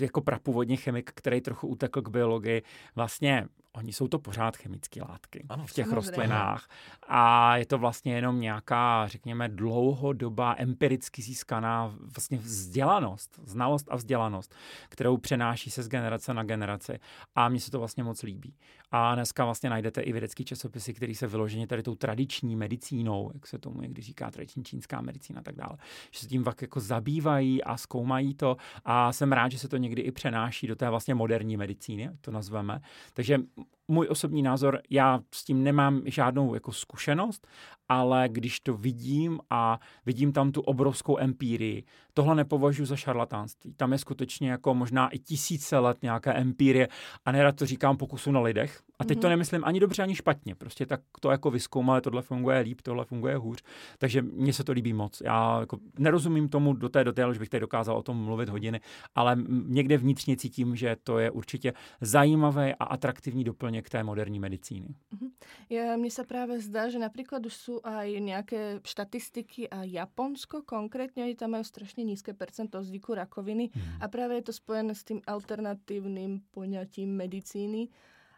[0.00, 2.62] jako prapůvodně chemik, který trochu utekl k biologii,
[2.94, 5.94] vlastně oni jsou to pořád chemické látky ano, v těch samozřejmě.
[5.94, 6.68] rostlinách
[7.08, 14.54] a je to vlastně jenom nějaká, řekněme, dlouhodobá empiricky získaná vlastně vzdělanost, znalost a vzdělanost,
[14.88, 16.98] kterou přenáší se z generace na generaci
[17.34, 18.54] a mně se to vlastně moc líbí.
[18.90, 23.46] A dneska vlastně najdete i vědecké časopisy, které se vyloženě tady tou tradiční medicínou, jak
[23.46, 25.76] se tomu někdy říká, tradiční čínská medicína a tak dále,
[26.10, 29.76] že se tím fakt jako zabývají a zkoumají to a jsem rád, že se to
[29.76, 32.80] někdy i přenáší do té vlastně moderní medicíny, to nazveme.
[33.14, 33.38] Takže
[33.88, 37.46] můj osobní názor, já s tím nemám žádnou jako zkušenost,
[37.88, 43.74] ale když to vidím a vidím tam tu obrovskou empírii, tohle nepovažuji za šarlatánství.
[43.74, 46.88] Tam je skutečně jako možná i tisíce let nějaké empírie
[47.24, 48.80] a nerad to říkám pokusu na lidech.
[48.98, 49.20] A teď mm-hmm.
[49.20, 49.30] to mhm.
[49.32, 50.54] nemyslím ani dobře, ani špatně.
[50.54, 53.62] Prostě tak to jako vyskoumali, tohle funguje líp, tohle funguje hůř.
[53.98, 55.22] Takže mně se to líbí moc.
[55.24, 58.80] Já jako nerozumím tomu do té detailu, že bych tady dokázal o tom mluvit hodiny,
[59.14, 64.88] ale někde vnitřně cítím, že to je určitě zajímavý a atraktivní doplněk té moderní medicíny.
[64.88, 65.30] Mm-hmm.
[65.72, 71.26] Ja, mne sa práve zdá, že napríklad už sú aj nejaké štatistiky a Japonsko konkrétne,
[71.26, 73.98] oni tam majú strašne nízke percento vzniku rakoviny mm.
[73.98, 77.90] a práve je to spojené s tým alternatívnym poňatím medicíny.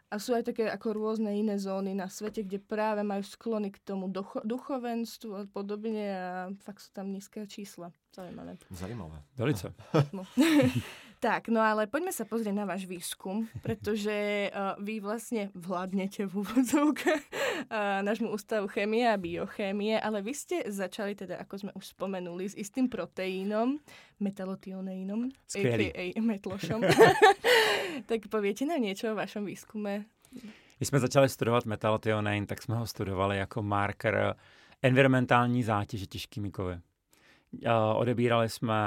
[0.07, 3.83] A sú aj také ako rôzne iné zóny na svete, kde práve majú sklony k
[3.83, 6.27] tomu ducho, duchovenstvu a podobne a
[6.63, 7.91] fakt sú tam nízke čísla.
[8.15, 8.55] Zaujímavé.
[8.71, 9.17] Zajímavé.
[9.35, 9.75] Velice.
[10.15, 10.23] No.
[11.17, 14.13] Tak, no ale poďme sa pozrieť na váš výskum, pretože
[14.53, 17.23] uh, vy vlastne vládnete v úvodzovkách
[17.73, 22.45] uh, nášmu ústavu chemie a biochémie, ale vy ste začali teda, ako sme už spomenuli,
[22.45, 23.81] s istým proteínom,
[24.21, 26.21] metalotioneínom, a.k.a.
[26.21, 26.85] metlošom.
[28.05, 30.05] tak poviete nám niečo o vašom výskume?
[30.77, 34.35] Když jsme začali studovat metalotionein, tak jsme ho studovali jako marker
[34.81, 36.79] environmentální zátěže těžkými kovy.
[37.95, 38.79] Odebírali jsme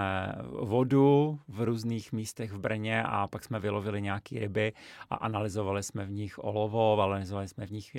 [0.63, 4.73] vodu v různých místech v Brně a pak jsme vylovili nějaké ryby
[5.11, 7.97] a analyzovali jsme v nich olovo, analyzovali jsme v nich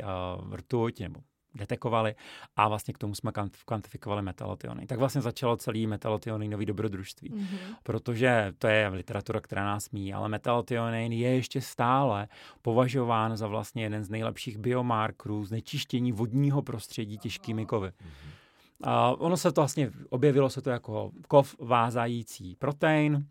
[0.54, 1.20] rtuť nebo
[1.56, 2.16] detekovali
[2.56, 3.32] a vlastně k tomu jsme
[3.66, 4.88] kvantifikovali metalotiony.
[4.88, 7.76] Tak vlastně začalo celý metalotionejnový dobrodružství, mm-hmm.
[7.84, 12.28] protože to je literatura, která nás mí, ale metalotionejn je ještě stále
[12.62, 17.88] považován za vlastně jeden z nejlepších biomarkerů znečištění vodního prostředí těžkými kovy.
[17.88, 18.42] Mm-hmm.
[18.84, 23.28] A ono se to vlastně, objevilo se to jako kov vázající protein,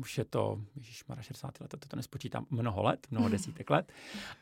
[0.00, 3.92] už je to, ježišmarja, 60 let, to, to nespočítám, mnoho let, mnoho desítek let.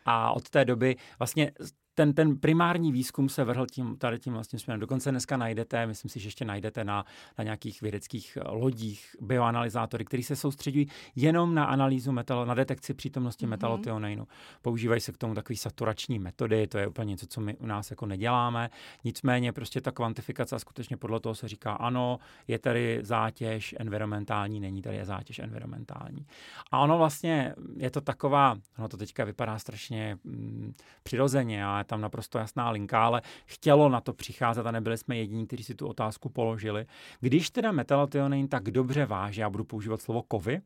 [0.05, 1.53] A od té doby vlastně
[1.95, 4.81] ten, ten primární výzkum se vrhl tím, tady tím vlastně směrem.
[4.81, 7.05] Dokonce dneska najdete, myslím si, že ještě najdete na,
[7.39, 12.95] na nějakých vědeckých eh, lodích bioanalyzátory, které se soustředují jenom na analýzu metalo, na detekci
[12.95, 13.49] přítomnosti mm-hmm.
[13.49, 14.27] metalotioneinu.
[14.63, 17.91] Používají se k tomu takové saturační metody, to je úplně něco, co my u nás
[17.91, 18.71] jako neděláme.
[19.05, 24.83] Nicméně prostě ta kvantifikace skutečně podle toho se říká, ano, je tady zátěž environmentální, není
[24.83, 26.27] tady je zátěž environmentální.
[26.71, 32.01] A ono vlastně je to taková, ono to teďka vypadá strašně mm, přirozeně, ale tam
[32.01, 35.87] naprosto jasná linka, ale chtělo na to přicházet a nebyli jsme jediní, kteří si tu
[35.87, 36.87] otázku položili.
[37.21, 40.61] Když teda metalationin tak dobře váže, já budu používat slovo kovy,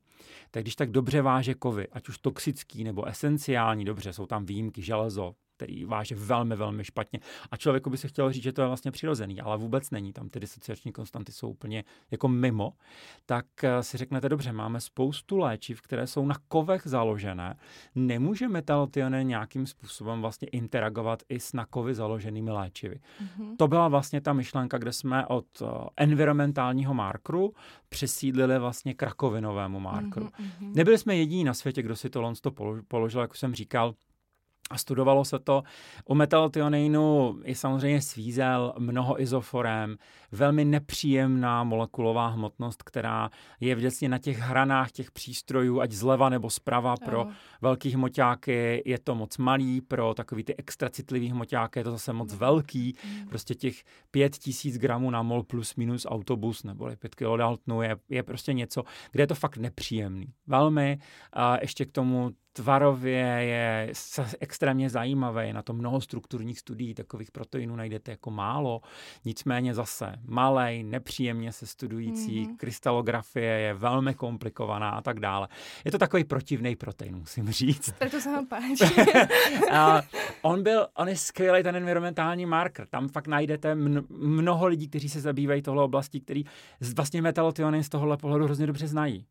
[0.51, 4.81] tak když tak dobře váže kovy, ať už toxický nebo esenciální, dobře, jsou tam výjimky,
[4.81, 7.19] železo, který váže velmi, velmi špatně.
[7.51, 10.13] A člověku by se chtělo říct, že to je vlastně přirozený, ale vůbec není.
[10.13, 12.73] Tam ty disociační konstanty jsou úplně jako mimo.
[13.25, 17.55] Tak eh, si řeknete, dobře, máme spoustu léčiv, které jsou na kovech založené.
[17.95, 22.95] Nemůže metalotionen nějakým způsobem vlastně interagovat i s na kovy založenými léčivy.
[22.95, 23.55] Mm-hmm.
[23.57, 25.67] To byla vlastně ta myšlenka, kde jsme od uh,
[25.97, 27.53] environmentálního markru
[27.89, 30.25] přesídlili vlastně k rakovinovému markru.
[30.25, 30.75] Mm-hmm.
[30.75, 32.51] Nebyli jsme jediní na světě, kdo si to to
[32.87, 33.95] položil, jak jsem říkal,
[34.69, 35.63] a studovalo se to.
[36.05, 39.97] U metaltioninu je samozřejmě svízel, mnoho izoforem,
[40.31, 46.49] velmi nepříjemná molekulová hmotnost, která je vždycky na těch hranách těch přístrojů, ať zleva nebo
[46.49, 47.31] zprava pro oh.
[47.61, 52.13] velký hmoťáky je to moc malý, pro takový ty extra citlivý hmoťáky je to zase
[52.13, 52.95] moc velký.
[53.05, 53.27] Mm.
[53.27, 58.23] Prostě těch pět tisíc gramů na mol plus minus autobus nebo pět kilodaltonů je, je
[58.23, 60.33] prostě něco, kde je to fakt nepříjemný.
[60.47, 60.99] Velmi.
[61.33, 63.93] A ještě k tomu tvarově je
[64.39, 68.81] extrémně zajímavý, na to mnoho strukturních studií takových proteinů najdete jako málo,
[69.25, 72.57] nicméně zase malej, nepříjemně se studující, mm-hmm.
[72.57, 75.47] krystalografie je velmi komplikovaná a tak dále.
[75.85, 77.93] Je to takový protivný protein, musím říct.
[78.11, 78.95] To se vám páči.
[79.71, 80.01] a
[80.41, 83.75] on byl, on je skvělý ten environmentální marker, tam fakt najdete
[84.09, 86.43] mnoho lidí, kteří se zabývají tohle oblastí, který
[86.95, 89.25] vlastně metalotiony z tohohle pohledu hrozně dobře znají.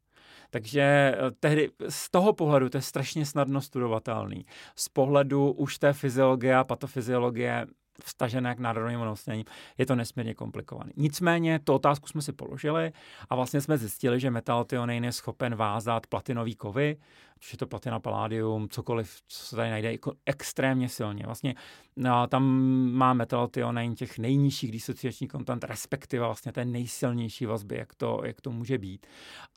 [0.51, 4.44] Takže eh, tehdy z toho pohledu to je strašně snadno studovatelný.
[4.77, 7.66] Z pohledu už té fyziologie a patofyziologie
[8.05, 9.45] vstažené k nádorovým onemocněním,
[9.79, 10.93] je to nesmírně komplikované.
[10.97, 12.93] Nicméně tu otázku jsme si položili
[13.31, 16.97] a vlastně jsme zjistili, že metaltionin je schopen vázat platinový kovy,
[17.41, 21.23] či je to platina, paládium, cokoliv, co se tady najde, jako extrémně silně.
[21.27, 21.55] Vlastně
[21.97, 22.45] no, tam
[22.93, 28.51] má metaltionin těch nejnižších disociační kontant, respektive vlastně té nejsilnější vazby, jak to, jak to
[28.51, 29.07] může být.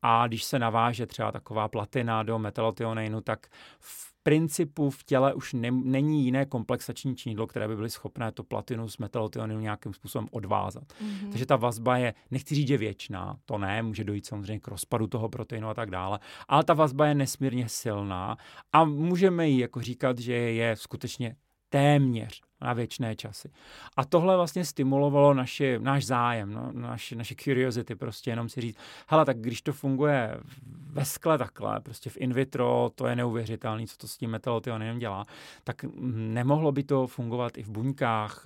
[0.02, 3.48] A když se naváže třeba taková platina do metaltioninu, tak
[3.80, 8.44] v principu v těle už ne, není jiné komplexační činidlo, které by byly schopné to
[8.44, 10.84] platinu s metalotioninu nějakým způsobem odvázat.
[10.84, 11.30] Mm-hmm.
[11.30, 15.08] Takže ta vazba je, nechci říct, že věčná, to ne, může dojít samozřejmě k rozpadu
[15.08, 18.38] toho proteinu a tak dále, ale ta vazba je nesmírně silná
[18.74, 21.36] a můžeme jí jako říkat, že je skutečně
[21.72, 23.52] téměř na věčné časy.
[23.98, 28.78] A tohle vlastně stimulovalo naši, náš zájem, no, naši, naše curiosity, prostě jenom si říct,
[29.08, 33.88] hele, tak když to funguje ve skle takhle, prostě v in vitro, to je neuvěřitelné,
[33.88, 35.26] co to s tím metalotionem dělá,
[35.64, 38.46] tak nemohlo by to fungovat i v buňkách,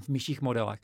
[0.00, 0.80] v myších modelech.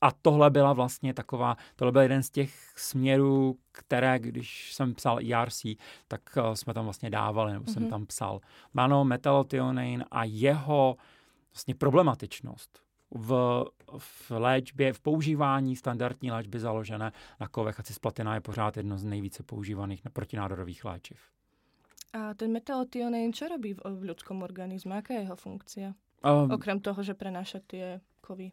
[0.00, 5.18] A tohle byla vlastně taková, tohle byl jeden z těch směrů, které, když jsem psal
[5.18, 5.62] ERC,
[6.08, 7.72] tak uh, jsme tam vlastně dávali, nebo mm-hmm.
[7.72, 7.90] jsem mhm.
[7.90, 8.40] tam psal.
[8.74, 10.96] Mano, metalotionin a jeho
[11.52, 13.64] vlastně problematičnost v,
[13.98, 19.04] v léčbě, v používání standardní léčby založené na kovech a cisplatina je pořád jedno z
[19.04, 21.18] nejvíce používaných protinádorových léčiv.
[22.12, 24.94] A ten metalotionin, co robí v, v ľudskom organizmu?
[24.94, 25.94] Jaká je jeho funkce?
[26.24, 27.82] Um, Okrem toho, že prenáša ty
[28.24, 28.52] kovy.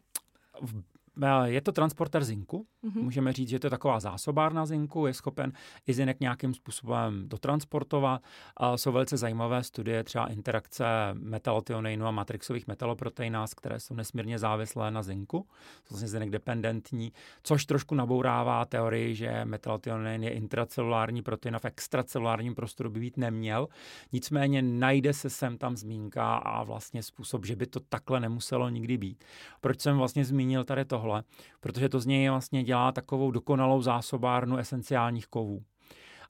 [1.22, 2.66] Eh, je to transporter zinku.
[2.84, 3.02] Mm-hmm.
[3.02, 5.52] Můžeme říct, že to je taková zásobárna zinku, je schopen
[5.86, 8.22] i zinek nějakým způsobem dotransportovat.
[8.56, 14.90] A jsou velice zajímavé studie, třeba interakce metalotioninu a matrixových metaloproteinaz, které jsou nesmírně závislé
[14.90, 15.46] na zinku,
[15.84, 21.64] jsou vlastně zinek dependentní, což trošku nabourává teorii, že metalotionin je intracelulární protein a v
[21.64, 23.68] extracelulárním prostoru by být neměl.
[24.12, 28.98] Nicméně najde se sem tam zmínka a vlastně způsob, že by to takhle nemuselo nikdy
[28.98, 29.24] být.
[29.60, 31.22] Proč jsem vlastně zmínil tady to tohle,
[31.60, 35.62] protože to z něj vlastně dělá takovou dokonalou zásobárnu esenciálních kovů.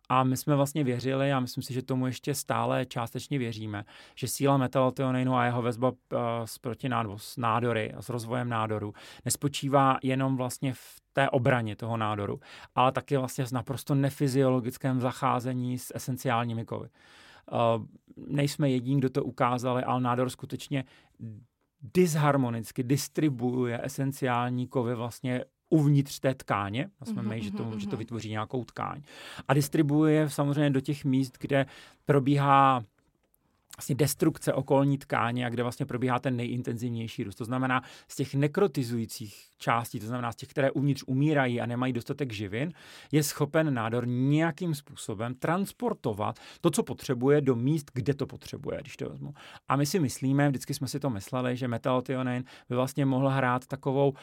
[0.08, 4.28] A my jsme vlastně věřili, a myslím si, že tomu ještě stále částečně věříme, že
[4.28, 5.92] síla metalotioninu a jeho vezba
[6.44, 8.92] s protinádoru, s nádory a s rozvojem nádoru
[9.24, 12.40] nespočívá jenom vlastně v té obraně toho nádoru,
[12.74, 16.88] ale taky vlastně s naprosto nefyziologickém zacházení s esenciálními kovy.
[16.88, 20.84] Uh, nejsme jediní, kdo to ukázali, ale nádor skutečně
[21.82, 28.30] disharmonicky distribuuje esenciální kovy vlastně uvnitř té tkáně, jsme my, že to, že to vytvoří
[28.30, 29.02] nějakou tkáň.
[29.48, 31.66] A distribuuje samozřejmě do těch míst, kde
[32.04, 32.84] probíhá
[33.82, 37.34] vlastně destrukce okolní tkáně a kde vlastně probíhá ten nejintenzivnější růst.
[37.34, 41.92] To znamená z těch nekrotizujících částí, to znamená z těch, které uvnitř umírají a nemají
[41.92, 42.72] dostatek živin,
[43.12, 48.96] je schopen nádor nějakým způsobem transportovat to, co potřebuje, do míst, kde to potřebuje, když
[48.96, 49.34] to vezmu.
[49.68, 53.66] A my si myslíme, vždycky jsme si to mysleli, že metaltionin by vlastně mohl hrát
[53.66, 54.14] takovou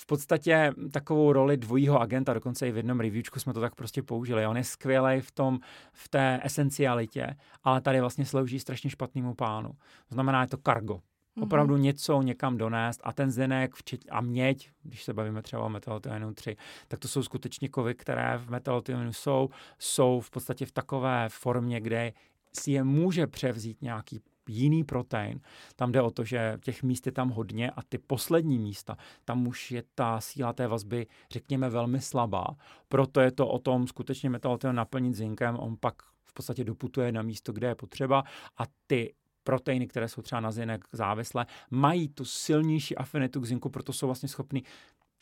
[0.00, 4.02] v podstatě takovou roli dvojího agenta, dokonce i v jednom reviewčku jsme to tak prostě
[4.02, 4.46] použili.
[4.46, 5.58] On je skvělý v tom,
[5.92, 9.68] v té esencialitě, ale tady vlastně slouží strašně špatnému pánu.
[10.08, 10.94] To znamená, je to kargo.
[10.94, 11.42] Mm-hmm.
[11.42, 15.68] Opravdu něco někam donést a ten zinek včet, a měď, když se bavíme třeba o
[15.68, 16.56] metalotionu 3,
[16.88, 21.80] tak to jsou skutečně kovy, které v metalotionu jsou, jsou v podstatě v takové formě,
[21.80, 22.12] kde
[22.52, 25.40] si je může převzít nějaký jiný protein.
[25.76, 29.46] Tam jde o to, že těch míst je tam hodně a ty poslední místa, tam
[29.46, 32.46] už je ta síla té vazby, řekněme, velmi slabá.
[32.88, 37.22] Proto je to o tom skutečně metalotion naplnit zinkem, on pak v podstatě doputuje na
[37.22, 38.24] místo, kde je potřeba
[38.58, 43.68] a ty proteiny, které jsou třeba na zinek závislé, mají tu silnější afinitu k zinku,
[43.68, 44.62] proto jsou vlastně schopny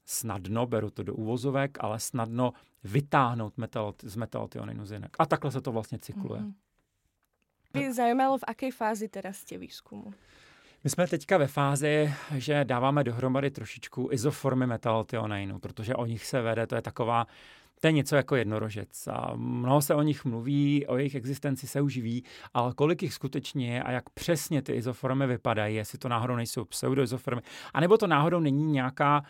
[0.05, 2.53] snadno, beru to do uvozovek, ale snadno
[2.85, 5.17] vytáhnout metal, z metalotioninu zinek.
[5.19, 6.41] A takhle se to vlastně cykluje.
[6.41, 6.68] Mm-hmm.
[7.73, 10.15] By zajímalo, v jaké fázi teda jste výzkumu?
[10.85, 16.43] My jsme teďka ve fázi, že dáváme dohromady trošičku izoformy metaltioneinu, protože o nich se
[16.43, 17.27] vede, to je taková
[17.81, 19.07] to je něco jako jednorožec.
[19.07, 23.15] A mnoho se o nich mluví, o jejich existenci se už ví, ale kolik jich
[23.15, 27.43] skutečně je a jak přesně ty izoformy vypadají, jestli to náhodou nejsou pseudoizoformy,
[27.75, 29.23] anebo to náhodou není nějaká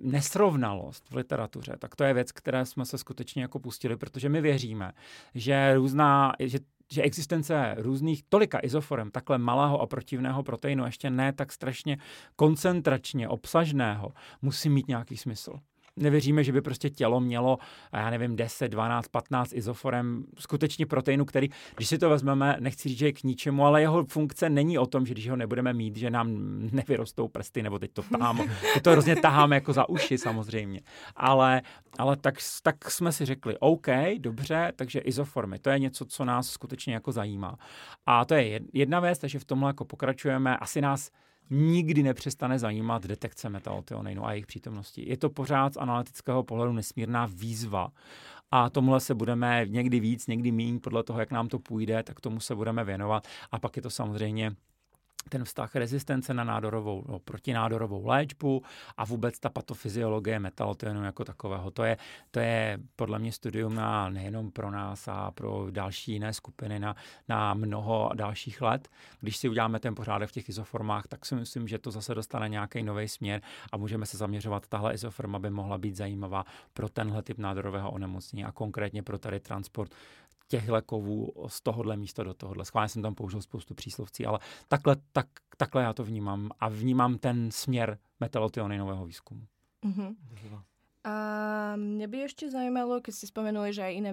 [0.00, 4.40] nesrovnalost v literatuře, tak to je věc, které jsme se skutečně jako pustili, protože my
[4.40, 4.92] věříme,
[5.34, 6.58] že různá, že
[6.92, 11.98] že existence různých tolika izoforem, takhle malého a protivného proteinu, ještě ne tak strašně
[12.36, 14.12] koncentračně obsažného,
[14.42, 15.60] musí mít nějaký smysl
[15.96, 17.58] nevěříme, že by prostě tělo mělo,
[17.92, 22.98] já nevím, 10, 12, 15 izoforem skutečně proteinu, který, když si to vezmeme, nechci říct,
[22.98, 25.96] že je k ničemu, ale jeho funkce není o tom, že když ho nebudeme mít,
[25.96, 26.28] že nám
[26.72, 28.38] nevyrostou prsty, nebo teď to tahám,
[28.74, 30.80] teď to hrozně taháme jako za uši samozřejmě.
[31.16, 31.62] Ale,
[31.98, 33.86] ale tak, tak jsme si řekli, OK,
[34.18, 37.56] dobře, takže izoformy, to je něco, co nás skutečně jako zajímá.
[38.06, 40.56] A to je jedna věc, takže v tomhle jako pokračujeme.
[40.56, 41.10] Asi nás
[41.50, 45.08] nikdy nepřestane zajímat detekce metaltioninu a jejich přítomnosti.
[45.08, 47.88] Je to pořád z analytického pohledu nesmírná výzva
[48.50, 52.20] a tomuhle se budeme někdy víc, někdy méně, podle toho, jak nám to půjde, tak
[52.20, 53.28] tomu se budeme věnovat.
[53.52, 54.52] A pak je to samozřejmě
[55.28, 58.62] ten vztah rezistence na nádorovou, no, protinádorovou léčbu
[58.96, 61.70] a vůbec ta patofyziologie metalotionu jako takového.
[61.70, 61.96] To je,
[62.30, 66.96] to je podle mě studium na, nejenom pro nás a pro další jiné skupiny na,
[67.28, 68.88] na mnoho dalších let.
[69.20, 72.48] Když si uděláme ten pořádek v těch izoformách, tak si myslím, že to zase dostane
[72.48, 74.66] nějaký nový směr a můžeme se zaměřovat.
[74.68, 79.40] Tahle izoforma by mohla být zajímavá pro tenhle typ nádorového onemocnění a konkrétně pro tady
[79.40, 79.92] transport
[80.48, 82.64] těchhle kovů z tohohle místa do tohohle.
[82.64, 84.38] Schválně jsem tam použil spoustu příslovcí, ale
[84.68, 85.26] takhle, tak,
[85.56, 89.46] takhle já to vnímám a vnímám ten směr metalotioninového výzkumu.
[89.84, 90.14] Mm-hmm.
[91.06, 91.14] A
[91.78, 94.10] mne by ešte zaujímalo, keď ste spomenuli, že aj iné,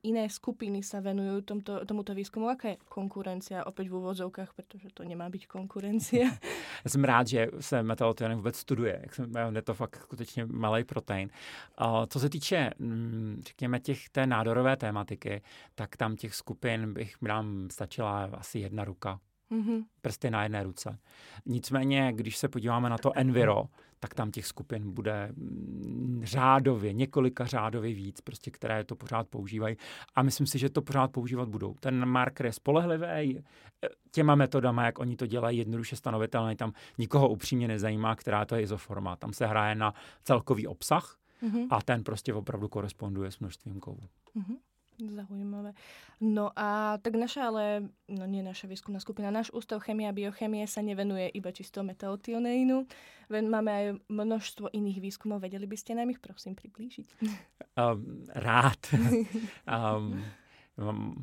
[0.00, 5.04] iné skupiny sa venujú tomto, tomuto výzkumu, aká je konkurencia opäť v úvozovkách, protože to
[5.04, 6.32] nemá být konkurencia.
[6.84, 10.84] Já jsem rád, že se metalotionin vůbec studuje, jak jsem, je to fakt skutečně malý
[10.84, 11.30] protein.
[11.76, 15.42] A co se týče, mm, řekněme, těch té nádorové tématiky,
[15.74, 19.20] tak tam těch skupin bych nám stačila asi jedna ruka
[19.50, 19.82] Mm-hmm.
[20.02, 20.98] Prsty na jedné ruce.
[21.46, 23.64] Nicméně, když se podíváme na to Enviro,
[24.00, 29.76] tak tam těch skupin bude mm, řádově, několika řádově víc, prostě, které to pořád používají.
[30.14, 31.74] A myslím si, že to pořád používat budou.
[31.80, 33.42] Ten marker je spolehlivý,
[34.10, 38.62] těma metodama, jak oni to dělají, jednoduše stanovitelný, tam nikoho upřímně nezajímá, která to je
[38.62, 39.16] izoforma.
[39.16, 39.94] Tam se hraje na
[40.24, 41.66] celkový obsah mm-hmm.
[41.70, 44.02] a ten prostě opravdu koresponduje s množstvím kovů.
[44.36, 44.56] Mm-hmm.
[45.08, 45.72] Zaujímavé.
[46.20, 47.64] No a tak naša ale,
[48.12, 52.84] no nie naša výskumná skupina, náš ústav chemie a biochemie sa nevenuje iba čisto metaltioneinu.
[53.30, 55.40] Máme aj množstvo iných výskumov.
[55.40, 57.08] Vedeli by ste nám ich prosím priblížiť?
[57.78, 58.82] Um, rád.
[59.64, 60.18] um,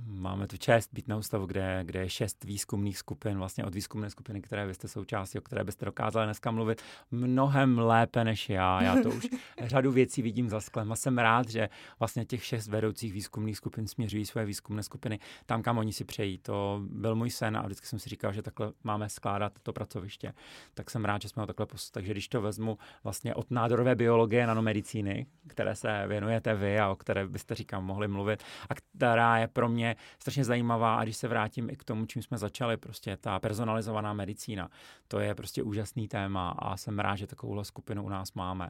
[0.07, 4.09] máme tu čest být na ústavu, kde, kde je šest výzkumných skupin, vlastně od výzkumné
[4.09, 6.81] skupiny, které vy jste součástí, o které byste dokázali dneska mluvit
[7.11, 8.83] mnohem lépe než já.
[8.83, 9.27] Já to už
[9.63, 13.87] řadu věcí vidím za sklem a jsem rád, že vlastně těch šest vedoucích výzkumných skupin
[13.87, 16.37] směřují své výzkumné skupiny tam, kam oni si přejí.
[16.37, 20.33] To byl můj sen a vždycky jsem si říkal, že takhle máme skládat to pracoviště.
[20.73, 21.91] Tak jsem rád, že jsme ho takhle posunuli.
[21.93, 26.95] Takže když to vezmu vlastně od nádorové biologie nanomedicíny, které se věnujete vy a o
[26.95, 31.27] které byste říkám mohli mluvit, a která je pro mě strašně zajímavá a když se
[31.27, 34.69] vrátím i k tomu, čím jsme začali, prostě ta personalizovaná medicína,
[35.07, 38.69] to je prostě úžasný téma a jsem rád, že takovouhle skupinu u nás máme.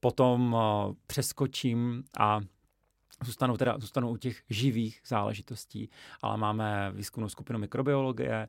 [0.00, 0.60] Potom uh,
[1.06, 2.40] přeskočím a
[3.24, 5.90] Zůstanou teda zůstanou u těch živých záležitostí,
[6.22, 8.48] ale máme výzkumnou skupinu mikrobiologie,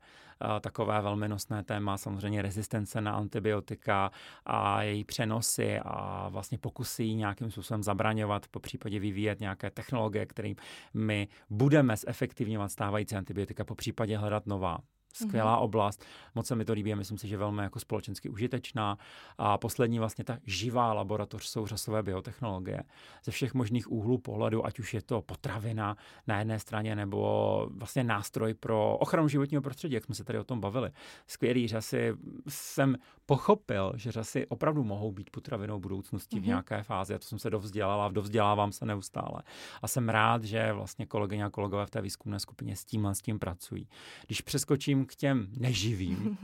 [0.62, 4.12] takové velmi nosné téma, samozřejmě rezistence na antibiotika
[4.46, 10.56] a její přenosy a vlastně pokusy nějakým způsobem zabraňovat, po případě vyvíjet nějaké technologie, kterým
[10.94, 14.78] my budeme zefektivňovat stávající antibiotika, po případě hledat nová
[15.14, 15.64] skvělá mm-hmm.
[15.64, 16.06] oblast,
[16.36, 18.98] moc se mi to líbí a myslím si, že velmi jako společensky užitečná.
[19.38, 22.84] A poslední vlastně ta živá laboratoř jsou řasové biotechnologie.
[23.24, 25.98] Ze všech možných úhlů pohledu, ať už je to potravina
[26.28, 30.44] na jedné straně, nebo vlastně nástroj pro ochranu životního prostředí, jak jsme se tady o
[30.44, 30.92] tom bavili.
[31.28, 32.14] Skvělý řasy
[32.48, 32.96] jsem
[33.26, 36.40] pochopil, že řasy opravdu mohou být potravinou budoucnosti mm-hmm.
[36.40, 36.48] v mhm.
[36.48, 37.16] nějaké fázi.
[37.16, 39.44] A to jsem se dovzdělala, dovzdělávám se neustále.
[39.82, 43.14] A jsem rád, že vlastně kolegyně a kolegové v té výzkumné skupině s tím a
[43.14, 43.90] s tím pracují.
[44.28, 46.38] Když přeskočím k těm neživým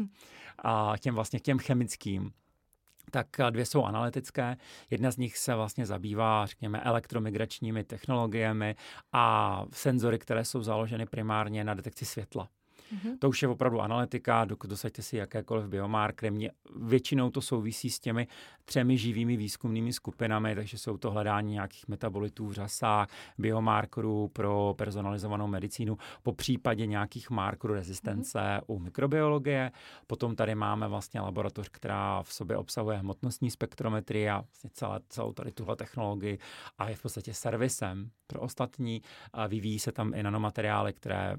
[0.63, 2.31] a těm vlastně těm chemickým,
[3.11, 4.57] tak dvě jsou analytické.
[4.89, 8.75] Jedna z nich se vlastně zabývá, řekněme, elektromigračními technologiemi
[9.13, 12.49] a senzory, které jsou založeny primárně na detekci světla.
[12.93, 13.17] Mm-hmm.
[13.19, 16.31] To už je opravdu analytika, dosaďte si jakékoliv biomarkery.
[16.31, 18.27] Mě, většinou to souvisí s těmi
[18.65, 25.47] třemi živými výzkumnými skupinami, takže jsou to hledání nějakých metabolitů v řasách, biomarkerů pro personalizovanou
[25.47, 28.63] medicínu, po případě nějakých markerů rezistence mm-hmm.
[28.67, 29.71] u mikrobiologie.
[30.07, 35.33] Potom tady máme vlastně laboratoř, která v sobě obsahuje hmotnostní spektrometrii a vlastně celé, celou
[35.33, 36.37] tady tuhle technologii
[36.77, 39.01] a je v podstatě servisem pro ostatní.
[39.33, 41.37] A vyvíjí se tam i nanomateriály, které,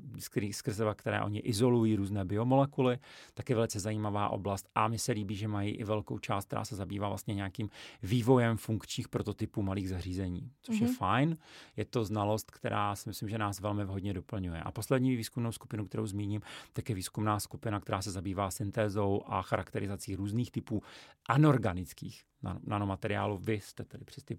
[0.53, 2.99] skrze které oni izolují různé biomolekuly.
[3.34, 6.76] Taky velice zajímavá oblast a mi se líbí, že mají i velkou část, která se
[6.76, 7.70] zabývá vlastně nějakým
[8.03, 10.82] vývojem funkčních prototypů malých zařízení, což mm-hmm.
[10.82, 10.97] je mhm.
[10.97, 11.39] fajn.
[11.76, 14.61] Je to znalost, která si myslím, že nás velmi vhodně doplňuje.
[14.61, 16.41] A poslední výzkumnou skupinu, kterou zmíním,
[16.72, 20.82] tak je výzkumná skupina, která se zabývá syntézou a charakterizací různých typů
[21.28, 22.22] anorganických
[22.66, 24.39] nanomateriálu, vy jste tedy přes ty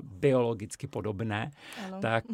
[0.00, 1.50] biologicky podobné,
[2.02, 2.24] tak,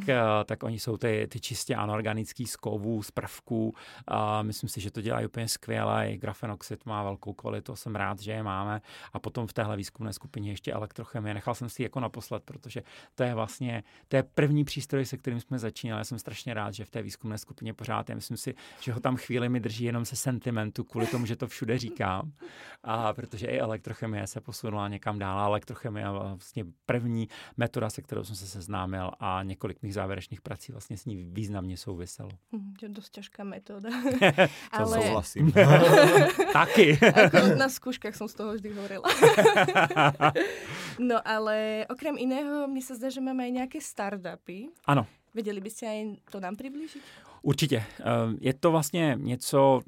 [0.44, 3.74] tak oni jsou ty, ty čistě anorganický z kovů, z prvků.
[4.08, 6.10] A myslím si, že to dělají úplně skvěle.
[6.10, 8.80] I grafenoxid má velkou kvalitu, jsem rád, že je máme.
[9.12, 11.34] A potom v téhle výzkumné skupině ještě elektrochemie.
[11.34, 12.82] Nechal jsem si jako naposled, protože
[13.14, 16.00] to je vlastně to je první přístroj, se kterým jsme začínali.
[16.00, 18.08] Já jsem strašně rád, že v té výzkumné skupině pořád.
[18.08, 21.36] Já myslím si, že ho tam chvíli mi drží jenom se sentimentu, kvůli tomu, že
[21.36, 22.32] to všude říkám.
[22.84, 25.46] A protože i elektrochemie se posunula někam dál.
[25.46, 30.98] Elektrochemie vlastně první metoda, se kterou jsem se seznámil a několik mých závěrečných prací vlastně
[30.98, 32.30] s ní významně souviselo.
[32.52, 33.90] Hm, je dost těžká metoda.
[34.36, 35.02] to Ale...
[35.02, 35.52] souhlasím.
[36.52, 36.98] Taky.
[36.98, 39.02] Ako na skúškach jsem z toho vždy hovorila.
[40.98, 44.68] no ale okrem iného, mně se zdá, že máme i nějaké startupy.
[44.84, 45.06] Ano.
[45.34, 47.02] Věděli byste aj to nám přiblížit?
[47.42, 47.84] Určitě.
[48.00, 49.80] Ehm, je to vlastně něco,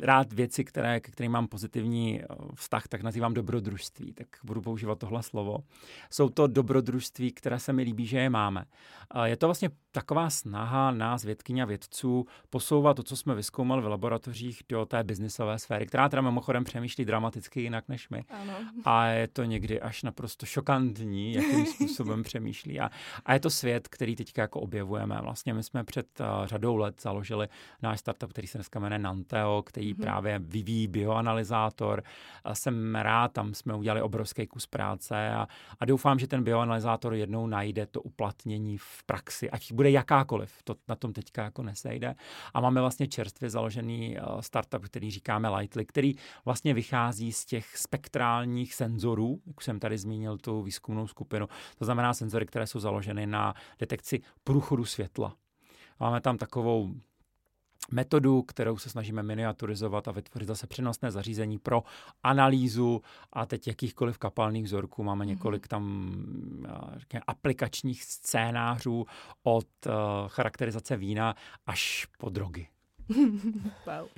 [0.00, 4.98] rád věci, které, ke kterým mám pozitivní eh, vztah, tak nazývám dobrodružství, tak budu používat
[4.98, 5.58] tohle slovo.
[6.10, 8.64] Jsou to dobrodružství, které se mi líbí, že je máme.
[9.24, 13.86] Je to vlastně taková snaha nás, vědkyně a vědců, posouvat to, co jsme vyskoumali v
[13.86, 18.24] laboratořích do té biznisové sféry, která teda mimochodem přemýšlí dramaticky jinak než my.
[18.30, 18.54] Ano.
[18.84, 22.80] A je to někdy až naprosto šokantní, jakým způsobem přemýšlí.
[22.80, 22.90] A,
[23.24, 25.18] a je to svět, který teďka jako objevujeme.
[25.22, 27.48] Vlastně my jsme před uh, řadou let založili
[27.82, 30.02] náš startup, který se dneska jmenuje Nanteo, který mm-hmm.
[30.02, 32.02] právě vyvíjí bioanalyzátor.
[32.44, 35.48] A jsem rád, tam jsme udělali obrovský kus práce a,
[35.80, 40.74] a doufám, že ten bioanalyzátor jednou najde to uplatnění v praxi, ať bude jakákoliv, to
[40.88, 42.14] na tom teďka jako nesejde.
[42.54, 46.14] A máme vlastně čerstvě založený uh, startup, který říkáme Lightly, který
[46.44, 52.14] vlastně vychází z těch spektrálních senzorů, jak jsem tady zmínil tu výzkumnou skupinu, to znamená
[52.14, 55.36] senzory, které jsou založeny na detekci průchodu světla.
[56.00, 56.94] Máme tam takovou
[57.90, 61.82] metodu, kterou se snažíme miniaturizovat a vytvořit zase přenosné zařízení pro
[62.22, 63.02] analýzu
[63.32, 65.02] a teď jakýchkoliv kapalných vzorků.
[65.02, 65.28] Máme mhm.
[65.28, 66.12] několik tam
[66.96, 69.06] řekněme, aplikačních scénářů
[69.42, 69.92] od uh,
[70.28, 71.34] charakterizace vína
[71.66, 72.68] až po drogy.
[73.86, 74.08] wow.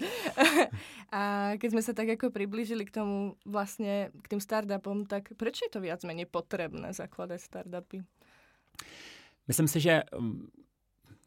[1.12, 5.62] A keď jsme se tak jako přiblížili k tomu vlastně, k tým startupom, tak proč
[5.62, 8.02] je to viac menej potrebné zakládat startupy?
[9.48, 10.48] Myslím si, že um,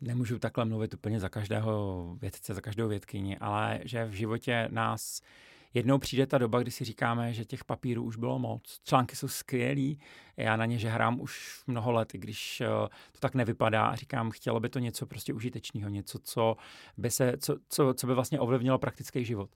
[0.01, 5.21] nemůžu takhle mluvit úplně za každého vědce, za každou vědkyni, ale že v životě nás
[5.73, 8.79] jednou přijde ta doba, kdy si říkáme, že těch papírů už bylo moc.
[8.83, 9.99] Články jsou skvělý,
[10.37, 12.67] já na ně že hrám už mnoho let, i když eh,
[13.11, 16.55] to tak nevypadá a říkám, chtělo by to něco prostě užitečného, něco, co
[16.97, 19.49] by, se, co, co, co by vlastně ovlivnilo praktický život.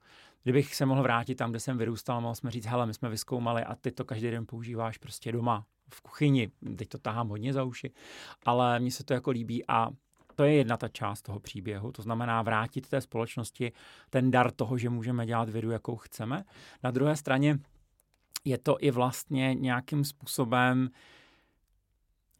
[0.43, 3.63] Kdybych se mohl vrátit tam, kde jsem vyrůstal, mohl jsme říct, hele, my jsme vyskoumali
[3.63, 7.63] a ty to každý den používáš prostě doma, v kuchyni, teď to tahám hodně za
[7.63, 7.91] uši,
[8.45, 9.89] ale mně se to jako líbí a
[10.41, 13.71] to je jedna ta část toho příběhu, to znamená vrátit té společnosti
[14.09, 16.43] ten dar toho, že můžeme dělat vědu, jakou chceme.
[16.83, 17.59] Na druhé straně
[18.45, 20.89] je to i vlastně nějakým způsobem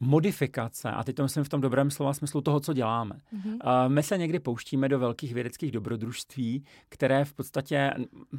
[0.02, 3.16] modifikace, a teď to myslím v tom dobrém slova smyslu toho, co děláme.
[3.34, 3.90] Mm-hmm.
[3.90, 7.92] My se někdy pouštíme do velkých vědeckých dobrodružství, které v podstatě,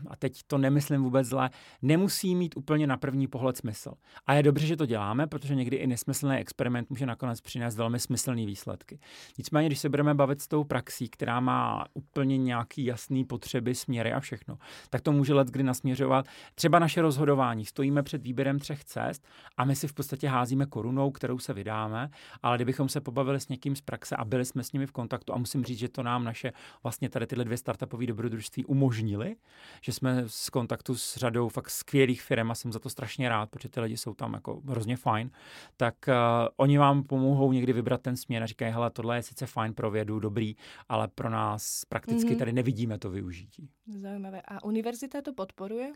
[0.06, 1.50] a teď to nemyslím vůbec zle,
[1.82, 3.92] nemusí mít úplně na první pohled smysl.
[4.26, 7.98] A je dobře, že to děláme, protože někdy i nesmyslný experiment může nakonec přinést velmi
[7.98, 8.98] smyslné výsledky.
[9.38, 14.12] Nicméně, když se budeme bavit s tou praxí, která má úplně nějaký jasný potřeby, směry
[14.12, 14.58] a všechno,
[14.90, 17.64] tak to může let kdy nasměřovat třeba naše rozhodování.
[17.64, 21.54] Stojíme před výběrem třech cest a my si v podstatě házíme korunou, kterou se se
[21.54, 22.10] vydáme,
[22.42, 25.34] ale kdybychom se pobavili s někým z praxe a byli jsme s nimi v kontaktu
[25.34, 29.36] a musím říct, že to nám naše vlastně tady tyhle dvě startupové dobrodružství umožnili,
[29.80, 33.50] že jsme z kontaktu s řadou fakt skvělých firm a jsem za to strašně rád,
[33.50, 35.30] protože ty lidi jsou tam jako hrozně fajn,
[35.76, 36.14] tak uh,
[36.56, 39.90] oni vám pomohou někdy vybrat ten směr a říkají, hele, tohle je sice fajn pro
[39.90, 40.56] vědu, dobrý,
[40.88, 42.38] ale pro nás prakticky mm-hmm.
[42.38, 43.68] tady nevidíme to využití.
[43.86, 44.42] Zajímavé.
[44.48, 45.92] A univerzita to podporuje?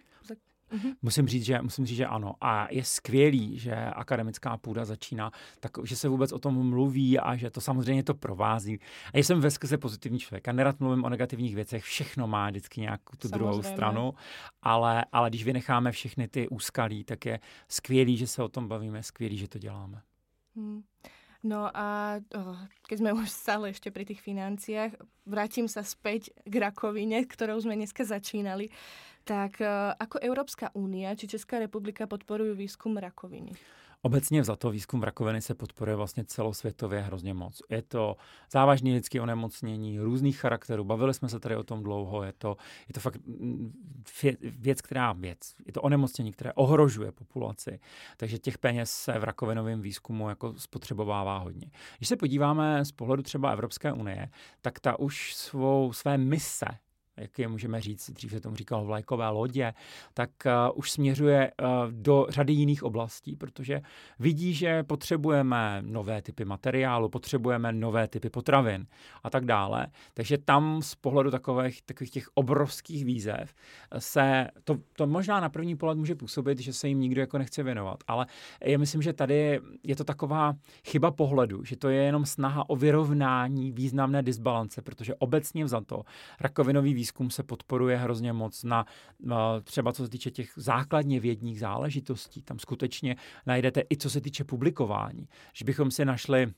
[0.72, 0.94] Mm-hmm.
[1.02, 2.34] Musím říct, že musím říct, že ano.
[2.40, 7.36] A je skvělý, že akademická půda začíná, tak, že se vůbec o tom mluví a
[7.36, 8.78] že to samozřejmě to provází.
[9.14, 12.80] A jsem ve skrze pozitivní člověk a nerad mluvím o negativních věcech, všechno má vždycky
[12.80, 13.38] nějakou tu samozřejmě.
[13.38, 14.14] druhou stranu,
[14.62, 19.02] ale, ale když vynecháme všechny ty úskalí, tak je skvělý, že se o tom bavíme,
[19.02, 20.02] skvělý, že to děláme.
[20.56, 20.82] Hmm.
[21.46, 22.58] No a oh,
[22.90, 27.78] keď sme už stále ešte pri tých financiách, vrátim sa späť k rakovine, ktorou sme
[27.78, 28.74] dneska začínali.
[29.26, 33.54] Tak uh, ako Európska únia či Česká republika podporujú výskum rakoviny?
[34.02, 37.62] Obecně za to výzkum rakoviny se podporuje vlastně celosvětově hrozně moc.
[37.70, 38.16] Je to
[38.50, 40.84] závažné lidské onemocnění různých charakterů.
[40.84, 42.22] Bavili jsme se tady o tom dlouho.
[42.22, 42.56] Je to,
[42.88, 43.72] je to fakt mm,
[44.42, 45.38] věc, která věc.
[45.66, 47.80] Je to onemocnění, které ohrožuje populaci.
[48.16, 51.70] Takže těch peněz se v rakovinovém výzkumu jako spotřebovává hodně.
[51.98, 54.30] Když se podíváme z pohledu třeba Evropské unie,
[54.60, 56.66] tak ta už svou, své mise
[57.16, 59.74] jak je můžeme říct, dřív se tomu říkalo vlajkové lodě,
[60.14, 63.80] tak uh, už směřuje uh, do řady jiných oblastí, protože
[64.18, 68.86] vidí, že potřebujeme nové typy materiálu, potřebujeme nové typy potravin
[69.22, 69.86] a tak dále.
[70.14, 73.54] Takže tam z pohledu takových, takových těch obrovských výzev
[73.98, 77.62] se, to, to možná na první pohled může působit, že se jim nikdo jako nechce
[77.62, 78.26] věnovat, ale
[78.64, 80.54] já myslím, že tady je to taková
[80.84, 86.02] chyba pohledu, že to je jenom snaha o vyrovnání významné disbalance, protože obecně za to
[86.40, 88.86] rakovinový výzkum výzkum se podporuje hrozně moc na,
[89.20, 92.42] na třeba co se týče těch základně vědních záležitostí.
[92.42, 95.28] Tam skutečně najdete i co se týče publikování.
[95.54, 96.52] Že bychom si našli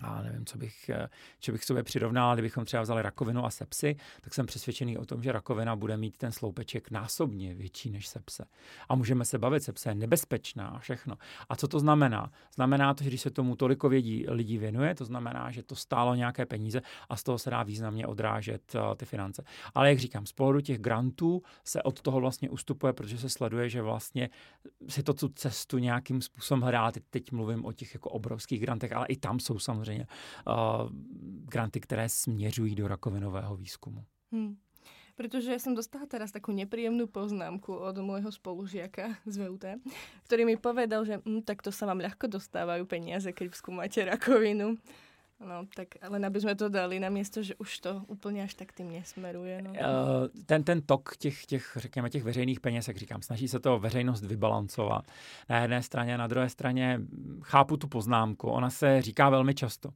[0.00, 1.08] a nevím, co bych, eh,
[1.40, 5.22] co bych sobě přirovnal, kdybychom třeba vzali rakovinu a sepsy, tak jsem přesvědčený o tom,
[5.22, 8.44] že rakovina bude mít ten sloupeček násobně větší než sepse.
[8.88, 11.16] A můžeme se bavit, sepse je nebezpečná a všechno.
[11.48, 12.30] A co to znamená?
[12.54, 16.14] Znamená to, že když se tomu toliko vědí lidí věnuje, to znamená, že to stálo
[16.14, 19.44] nějaké peníze a z toho se dá významně odrážet uh, ty finance.
[19.74, 23.68] Ale jak říkám, z pohledu těch grantů se od toho vlastně ustupuje, protože se sleduje,
[23.68, 24.30] že vlastně
[24.88, 26.64] si to tu cestu nějakým způsobem.
[26.92, 30.06] Teď, teď mluvím o těch jako obrovských grantech, ale i tam jsou samozřejmě samozřejmě
[31.44, 34.04] granty, které směřují do rakovinového výzkumu.
[34.32, 34.56] Hmm.
[35.14, 39.62] Protože som dostala teraz takú nepríjemnú poznámku od môjho spolužiaka z VUT,
[40.26, 44.74] ktorý mi povedal, že hm, tak to sa vám ľahko dostávajú peniaze, keď skúmate rakovinu.
[45.40, 48.72] No, tak ale aby jsme to dali na město, že už to úplně až tak
[48.72, 49.62] tím nesmeruje.
[49.62, 49.70] No.
[49.70, 49.76] Uh,
[50.46, 54.24] ten, ten tok těch, těch, řekněme, těch veřejných peněz, jak říkám, snaží se to veřejnost
[54.24, 55.04] vybalancovat.
[55.48, 57.00] Na jedné straně, na druhé straně
[57.42, 59.90] chápu tu poznámku, ona se říká velmi často.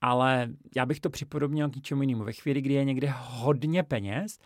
[0.00, 2.24] Ale já bych to připodobnil k něčemu jinému.
[2.24, 4.38] Ve chvíli, kdy je někde hodně peněz,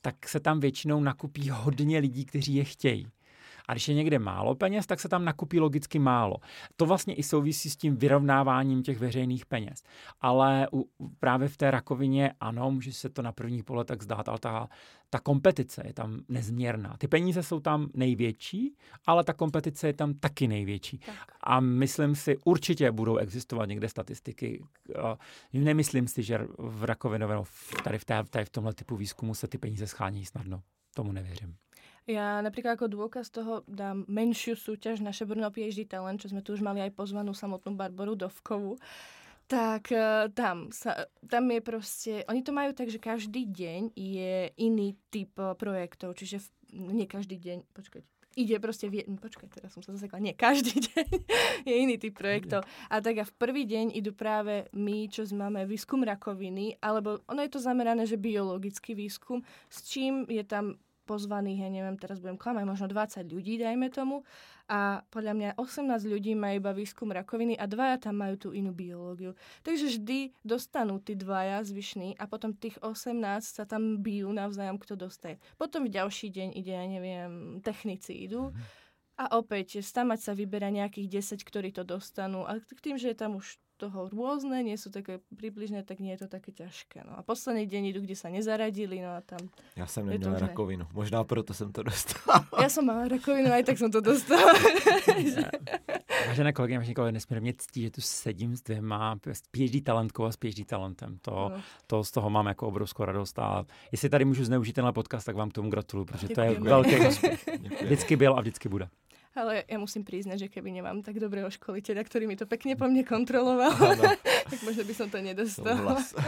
[0.00, 3.06] tak se tam většinou nakupí hodně lidí, kteří je chtějí.
[3.68, 6.36] A když je někde málo peněz, tak se tam nakupí logicky málo.
[6.76, 9.82] To vlastně i souvisí s tím vyrovnáváním těch veřejných peněz.
[10.20, 14.28] Ale u, právě v té rakovině, ano, může se to na první pole tak zdát,
[14.28, 14.68] ale ta,
[15.10, 16.96] ta kompetice je tam nezměrná.
[16.98, 20.98] Ty peníze jsou tam největší, ale ta kompetice je tam taky největší.
[20.98, 21.32] Tak.
[21.40, 24.64] A myslím si, určitě budou existovat někde statistiky.
[25.52, 27.42] Nemyslím si, že v rakovinovém,
[27.84, 30.62] tady v, té, tady v tomhle typu výzkumu se ty peníze schání snadno.
[30.94, 31.56] Tomu nevěřím.
[32.06, 36.54] Ja napríklad ako dôkaz toho dám menšiu súťaž naše Brno PhD Talent, čo sme tu
[36.54, 38.78] už mali aj pozvanú samotnú Barboru Dovkovu.
[39.50, 44.50] Tak uh, tam, sa, tam je proste, oni to majú tak, že každý deň je
[44.58, 46.46] iný typ uh, projektov, čiže v,
[46.94, 51.08] nie každý deň, počkajte, ide proste, v, počkaj, teraz som sa zasekla, nie, každý deň
[51.62, 52.62] je iný typ projektov.
[52.92, 57.40] A tak a v prvý deň idú práve my, čo máme výskum rakoviny, alebo ono
[57.42, 60.76] je to zamerané, že biologický výskum, s čím je tam
[61.06, 64.26] pozvaných, ja neviem, teraz budem klamať, možno 20 ľudí, dajme tomu.
[64.66, 68.74] A podľa mňa 18 ľudí má iba výskum rakoviny a dvaja tam majú tú inú
[68.74, 69.38] biológiu.
[69.62, 74.98] Takže vždy dostanú tí dvaja zvyšní a potom tých 18 sa tam bijú navzájom, kto
[74.98, 75.38] dostaje.
[75.54, 78.50] Potom v ďalší deň ide, ja neviem, technici idú.
[79.16, 82.44] A opäť, stamať sa vyberá nejakých 10, ktorí to dostanú.
[82.44, 86.16] A k tým, že je tam už toho rôzne, nie sú také približné, tak nie
[86.16, 87.04] je to také ťažké.
[87.04, 89.38] No a posledný deň idú, kde sa nezaradili, no a tam...
[89.76, 92.44] Já jsem neměl rakovinu, možná proto jsem to dostal.
[92.62, 94.52] Já jsem mala rakovinu, aj tak jsem to dostala.
[96.26, 99.16] Vážené kolegyně, vážení kolegy, nesmírně ctí, že tu sedím s dvěma
[99.50, 101.18] PhD talentkou a s PhD talentem.
[101.22, 101.62] To, no.
[101.86, 105.36] to z toho mám jako obrovskou radost a jestli tady můžu zneužít tenhle podcast, tak
[105.36, 106.54] vám k tomu gratuluju, protože Děkujeme.
[106.54, 106.96] to je velký
[107.84, 108.88] Vždycky byl a vždycky bude.
[109.36, 112.88] Ale ja musím priznať, že keby nemám tak dobrého školiteľa, ktorý mi to pekne po
[112.88, 113.76] mne kontroloval,
[114.50, 115.76] tak možno by som to nedostal.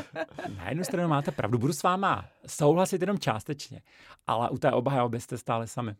[0.61, 3.81] Na jednu stranu máte pravdu, budu s váma souhlasit jenom částečně,
[4.27, 5.97] ale u té obhajoby jste stále sami.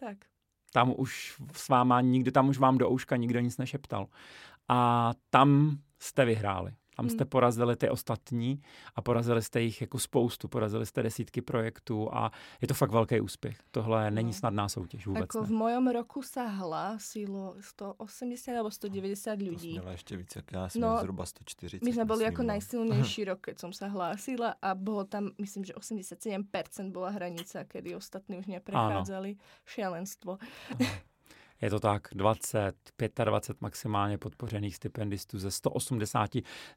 [0.00, 0.18] Tak.
[0.72, 4.06] Tam už s váma nikdo, tam už vám do ouška nikdo nic nešeptal.
[4.68, 6.74] A tam jste vyhráli.
[6.96, 7.28] Tam jste hmm.
[7.28, 8.62] porazili ty ostatní
[8.94, 13.20] a porazili jste jich jako spoustu, porazili jste desítky projektů a je to fakt velký
[13.20, 13.58] úspěch.
[13.70, 14.14] Tohle no.
[14.14, 15.20] není snadná soutěž vůbec.
[15.20, 15.46] Jako ne.
[15.46, 19.80] v mojom roku se hlásilo 180 nebo 190 lidí.
[19.80, 21.84] To ještě víc, jak já jsem no, zhruba 140.
[21.84, 22.48] My jsme byli jako no.
[22.48, 27.96] najsilnější rok, keď jsem se hlásila a bylo tam, myslím, že 87% byla hranice, kedy
[27.96, 29.36] ostatní už neprechádzali.
[29.66, 30.38] Šialenstvo.
[31.62, 32.74] Je to tak 20,
[33.24, 36.30] 25 maximálně podpořených stipendistů ze 180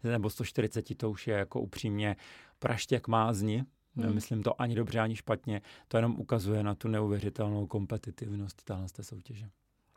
[0.03, 2.15] nebo 140, to už je jako upřímně
[2.59, 3.57] praštěk mázni.
[3.95, 4.05] Hmm.
[4.05, 5.61] Nemyslím to ani dobře, ani špatně.
[5.87, 9.49] To jenom ukazuje na tu neuvěřitelnou kompetitivnost téhle soutěže.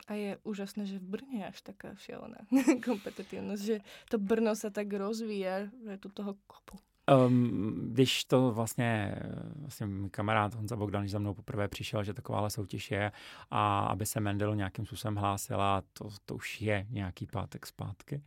[0.06, 2.38] A je úžasné, že v Brně je až taká šialená
[2.84, 3.80] kompetitivnost, že
[4.10, 6.78] to Brno se tak rozvíje, že je tu toho kopu.
[7.16, 9.14] Um, když to vlastně,
[9.56, 13.12] vlastně můj kamarád Honza Bogdan, když za mnou poprvé přišel, že takováhle soutěž je
[13.50, 18.22] a aby se Mendel nějakým způsobem hlásila, to, to už je nějaký pátek zpátky,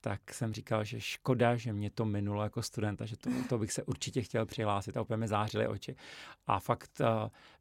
[0.00, 3.72] tak jsem říkal, že škoda, že mě to minulo jako studenta, že to, to bych
[3.72, 5.96] se určitě chtěl přihlásit a úplně mi zářily oči.
[6.46, 7.06] A fakt uh,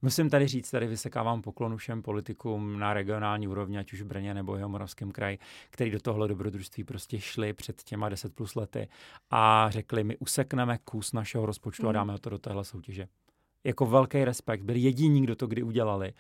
[0.02, 4.34] musím tady říct, tady vysekávám poklonu všem politikům na regionální úrovni, ať už v Brně
[4.34, 8.88] nebo jeho Moravském kraji, který do tohle dobrodružství prostě šli před těma 10 plus lety
[9.30, 11.90] a řekli, my usekneme kus našeho rozpočtu mm.
[11.90, 13.08] a dáme to do téhle soutěže
[13.64, 14.64] jako velký respekt.
[14.64, 16.14] Byli jediní, kdo to kdy udělali.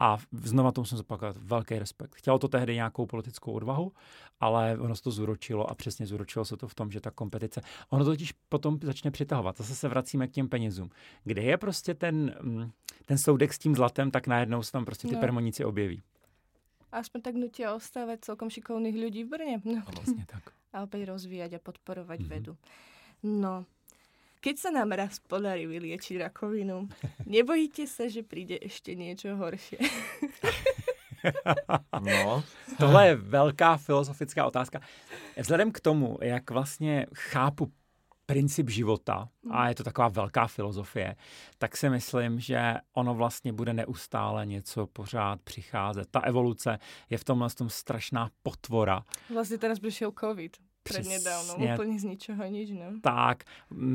[0.00, 2.14] A znova tomu jsem zopakovat, velký respekt.
[2.14, 3.92] Chtělo to tehdy nějakou politickou odvahu,
[4.40, 7.60] ale ono se to zúročilo a přesně zúročilo se to v tom, že ta kompetice,
[7.90, 9.56] ono to totiž potom začne přitahovat.
[9.56, 10.90] Zase se vracíme k těm penězům.
[11.24, 12.70] Kde je prostě ten, mm,
[13.04, 15.20] ten soudek s tím zlatem, tak najednou se tam prostě ty no.
[15.20, 16.02] permoníci objeví.
[16.92, 19.60] Aspoň tak nutia ostávať celkom šikovných lidí v Brně.
[19.64, 19.82] No.
[19.96, 20.42] Vlastně tak.
[20.72, 22.28] A opět rozvíjať a podporovat mm-hmm.
[22.28, 22.56] vedu.
[23.22, 23.64] No,
[24.40, 26.88] keď sa nám raz podarí vyliečiť rakovinu,
[27.26, 29.78] nebojíte sa, že príde ešte niečo horšie?
[32.00, 32.44] No.
[32.78, 34.80] Tohle je velká filozofická otázka.
[35.36, 37.72] Vzhledem k tomu, jak vlastně chápu
[38.26, 41.16] princip života, a je to taková velká filozofie,
[41.58, 46.08] tak si myslím, že ono vlastně bude neustále něco pořád přicházet.
[46.10, 46.78] Ta evoluce
[47.10, 49.02] je v tomhle tom strašná potvora.
[49.34, 50.56] Vlastně teraz přišel covid
[50.88, 52.92] přednedávno, úplně z ničeho nič, ne?
[53.02, 53.44] Tak,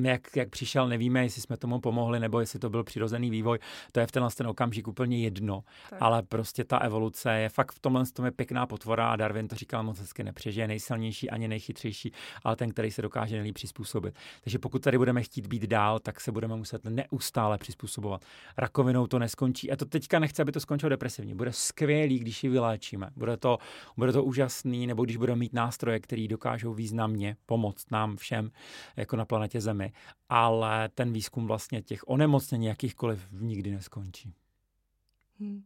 [0.01, 3.59] jak, jak přišel, nevíme, jestli jsme tomu pomohli, nebo jestli to byl přirozený vývoj,
[3.91, 6.01] to je v tenhle ten okamžik úplně jedno, tak.
[6.01, 9.55] ale prostě ta evoluce je fakt v tomhle tom je pěkná potvora a Darwin to
[9.55, 12.11] říkal moc hezky, nepřežije nejsilnější ani nejchytřejší,
[12.43, 14.15] ale ten, který se dokáže nejlíp přizpůsobit.
[14.43, 18.25] Takže pokud tady budeme chtít být dál, tak se budeme muset neustále přizpůsobovat.
[18.57, 19.71] Rakovinou to neskončí.
[19.71, 21.35] A to teďka nechci, aby to skončilo depresivně.
[21.35, 23.09] Bude skvělý, když ji vyléčíme.
[23.15, 23.57] Bude to,
[23.97, 28.51] bude to úžasný, nebo když budeme mít nástroje, které dokážou významně pomoct nám všem
[28.95, 29.93] jako na planetě Zemi,
[30.29, 34.33] ale ten výzkum vlastně těch onemocnění jakýchkoliv nikdy neskončí.
[35.39, 35.63] Hmm.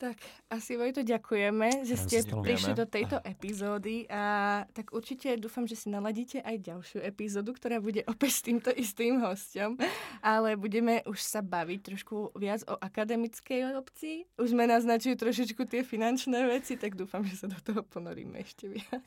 [0.00, 0.16] Tak
[0.48, 5.92] asi Vojto ďakujeme, že ste prišli do tejto epizódy a tak určite dúfam, že si
[5.92, 9.76] naladíte aj ďalšiu epizódu, ktorá bude opäť s týmto istým hostom,
[10.24, 14.24] ale budeme už sa baviť trošku viac o akademickej obci.
[14.40, 18.72] Už sme naznačili trošičku tie finančné veci, tak dúfam, že sa do toho ponoríme ešte
[18.72, 19.04] viac.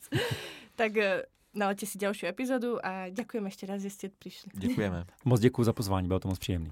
[0.78, 1.26] tak eh,
[1.58, 4.54] nalaďte si ďalšiu epizódu a ďakujem ešte raz, že ste prišli.
[4.54, 5.10] Děkujeme.
[5.26, 6.70] Moc děkuji za pozvání, bylo to moc příjemný.